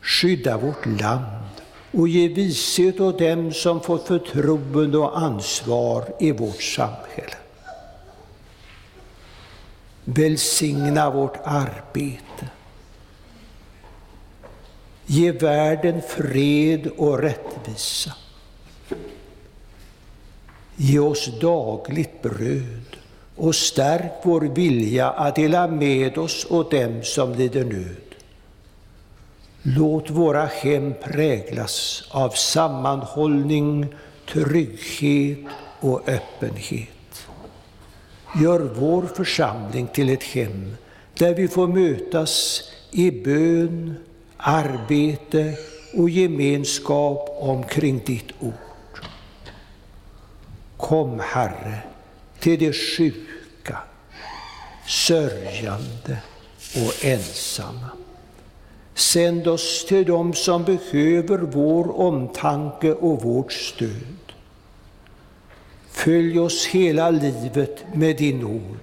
Skydda 0.00 0.58
vårt 0.58 0.86
land 1.00 1.53
och 1.96 2.08
ge 2.08 2.28
vishet 2.28 3.00
åt 3.00 3.18
dem 3.18 3.52
som 3.52 3.80
fått 3.80 4.06
förtroende 4.06 4.98
och 4.98 5.18
ansvar 5.18 6.04
i 6.20 6.32
vårt 6.32 6.62
samhälle. 6.62 7.36
Välsigna 10.04 11.10
vårt 11.10 11.36
arbete. 11.44 12.48
Ge 15.06 15.32
världen 15.32 16.02
fred 16.08 16.86
och 16.86 17.18
rättvisa. 17.18 18.12
Ge 20.76 20.98
oss 20.98 21.40
dagligt 21.40 22.22
bröd 22.22 22.96
och 23.36 23.54
stärk 23.54 24.12
vår 24.22 24.40
vilja 24.40 25.10
att 25.10 25.36
dela 25.36 25.68
med 25.68 26.18
oss 26.18 26.46
åt 26.50 26.70
dem 26.70 27.00
som 27.02 27.34
lider 27.34 27.64
nöd. 27.64 28.13
Låt 29.66 30.10
våra 30.10 30.46
hem 30.46 30.94
präglas 31.02 32.04
av 32.10 32.30
sammanhållning, 32.30 33.94
trygghet 34.32 35.38
och 35.80 36.08
öppenhet. 36.08 37.26
Gör 38.40 38.60
vår 38.60 39.02
församling 39.02 39.86
till 39.86 40.10
ett 40.10 40.22
hem 40.22 40.76
där 41.14 41.34
vi 41.34 41.48
får 41.48 41.66
mötas 41.66 42.62
i 42.90 43.10
bön, 43.10 43.94
arbete 44.36 45.54
och 45.94 46.10
gemenskap 46.10 47.36
omkring 47.40 48.02
ditt 48.06 48.32
ord. 48.40 49.00
Kom, 50.76 51.20
Herre, 51.20 51.78
till 52.40 52.58
de 52.58 52.72
sjuka, 52.72 53.78
sörjande 54.86 56.18
och 56.76 57.04
ensamma. 57.04 57.90
Sänd 58.94 59.46
oss 59.48 59.84
till 59.88 60.06
dem 60.06 60.32
som 60.34 60.64
behöver 60.64 61.38
vår 61.38 62.00
omtanke 62.00 62.92
och 62.92 63.22
vårt 63.22 63.52
stöd. 63.52 64.32
Följ 65.90 66.38
oss 66.38 66.66
hela 66.66 67.10
livet 67.10 67.84
med 67.94 68.16
din 68.16 68.40
nåd 68.40 68.78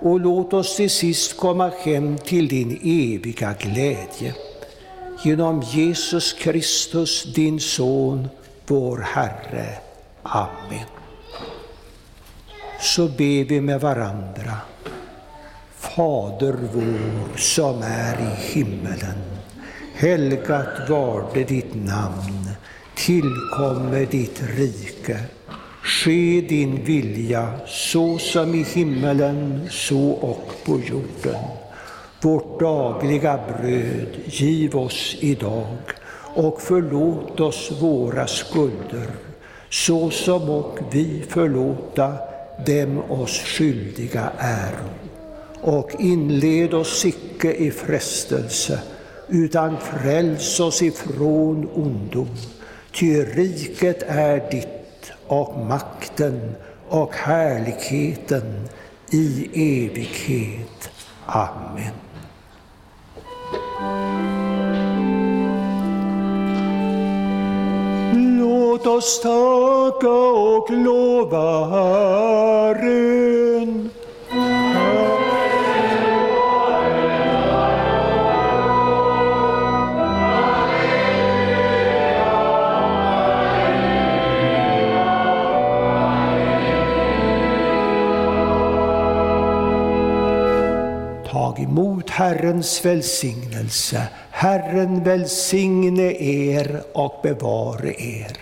och 0.00 0.20
låt 0.20 0.52
oss 0.52 0.76
till 0.76 0.90
sist 0.90 1.36
komma 1.36 1.72
hem 1.84 2.18
till 2.18 2.48
din 2.48 2.70
eviga 2.82 3.54
glädje. 3.58 4.34
Genom 5.24 5.62
Jesus 5.62 6.32
Kristus, 6.32 7.34
din 7.34 7.60
Son, 7.60 8.28
vår 8.66 8.98
Herre. 8.98 9.78
Amen. 10.22 10.86
Så 12.80 13.08
ber 13.08 13.44
vi 13.44 13.60
med 13.60 13.80
varandra. 13.80 14.56
Fader 15.76 16.56
vår 16.72 17.36
som 17.36 17.82
är 17.82 18.20
i 18.20 18.58
himmelen 18.58 19.31
Helgat 19.94 20.88
varde 20.88 21.44
ditt 21.44 21.74
namn, 21.74 22.50
tillkomme 22.96 24.04
ditt 24.10 24.42
rike. 24.56 25.18
Ske 25.82 26.40
din 26.40 26.84
vilja, 26.84 27.48
så 27.66 28.18
som 28.18 28.54
i 28.54 28.62
himmelen, 28.62 29.68
så 29.70 30.10
och 30.10 30.52
på 30.64 30.80
jorden. 30.80 31.44
Vårt 32.22 32.60
dagliga 32.60 33.40
bröd 33.48 34.16
giv 34.26 34.76
oss 34.76 35.16
idag 35.20 35.76
och 36.34 36.62
förlåt 36.62 37.40
oss 37.40 37.72
våra 37.80 38.26
skulder, 38.26 39.10
så 39.70 40.10
som 40.10 40.50
och 40.50 40.78
vi 40.90 41.24
förlåta 41.28 42.12
dem 42.66 43.02
oss 43.08 43.38
skyldiga 43.38 44.32
äro. 44.38 44.88
Och 45.60 45.90
inled 45.98 46.74
oss 46.74 47.04
icke 47.04 47.52
i 47.52 47.70
frestelse, 47.70 48.80
utan 49.32 49.76
fräls 49.80 50.60
oss 50.60 50.82
ifrån 50.82 51.68
ondo. 51.74 52.26
Ty 52.92 53.24
riket 53.24 54.02
är 54.02 54.50
ditt 54.50 55.12
och 55.26 55.58
makten 55.58 56.54
och 56.88 57.14
härligheten 57.14 58.68
i 59.10 59.48
evighet. 59.86 60.90
Amen. 61.26 61.92
Låt 68.40 68.86
oss 68.86 69.20
tacka 69.22 70.08
och 70.08 70.70
lova 70.70 71.66
Herren. 71.66 73.22
Tag 91.32 91.60
emot 91.60 92.10
Herrens 92.10 92.84
välsignelse. 92.84 94.08
Herren 94.30 95.04
välsigne 95.04 96.12
er 96.22 96.82
och 96.92 97.20
bevare 97.22 97.94
er. 98.02 98.36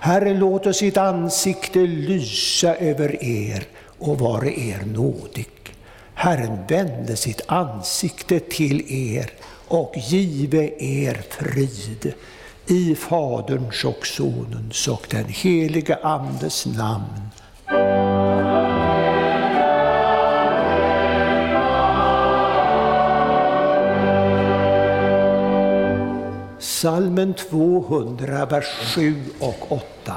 Herren 0.00 0.38
låter 0.38 0.72
sitt 0.72 0.96
ansikte 0.96 1.78
lysa 1.78 2.74
över 2.74 3.24
er 3.24 3.64
och 3.98 4.18
vare 4.18 4.60
er 4.60 4.82
nådig. 4.86 5.48
Herren 6.14 6.58
vände 6.68 7.16
sitt 7.16 7.40
ansikte 7.46 8.40
till 8.40 8.92
er 8.92 9.30
och 9.68 9.94
give 9.96 10.70
er 10.78 11.22
frid. 11.30 12.12
I 12.66 12.94
Faderns 12.94 13.84
och 13.84 14.06
Sonens 14.06 14.88
och 14.88 15.06
den 15.10 15.26
helige 15.28 15.98
Andes 16.02 16.66
namn. 16.66 17.31
Salmen 26.82 27.34
200, 27.34 28.46
vers 28.46 28.66
7 28.94 29.14
och 29.40 29.72
8. 29.72 30.16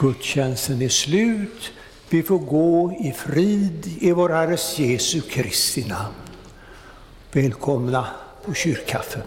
Gudstjänsten 0.00 0.82
är 0.82 0.88
slut. 0.88 1.72
Vi 2.08 2.22
får 2.22 2.38
gå 2.38 2.92
i 3.00 3.12
frid 3.12 3.96
i 4.00 4.12
vår 4.12 4.28
Herres 4.28 4.78
Jesu 4.78 5.20
Kristi 5.20 5.84
namn. 5.88 6.14
Välkomna 7.32 8.06
på 8.44 8.54
kyrkkaffe. 8.54 9.22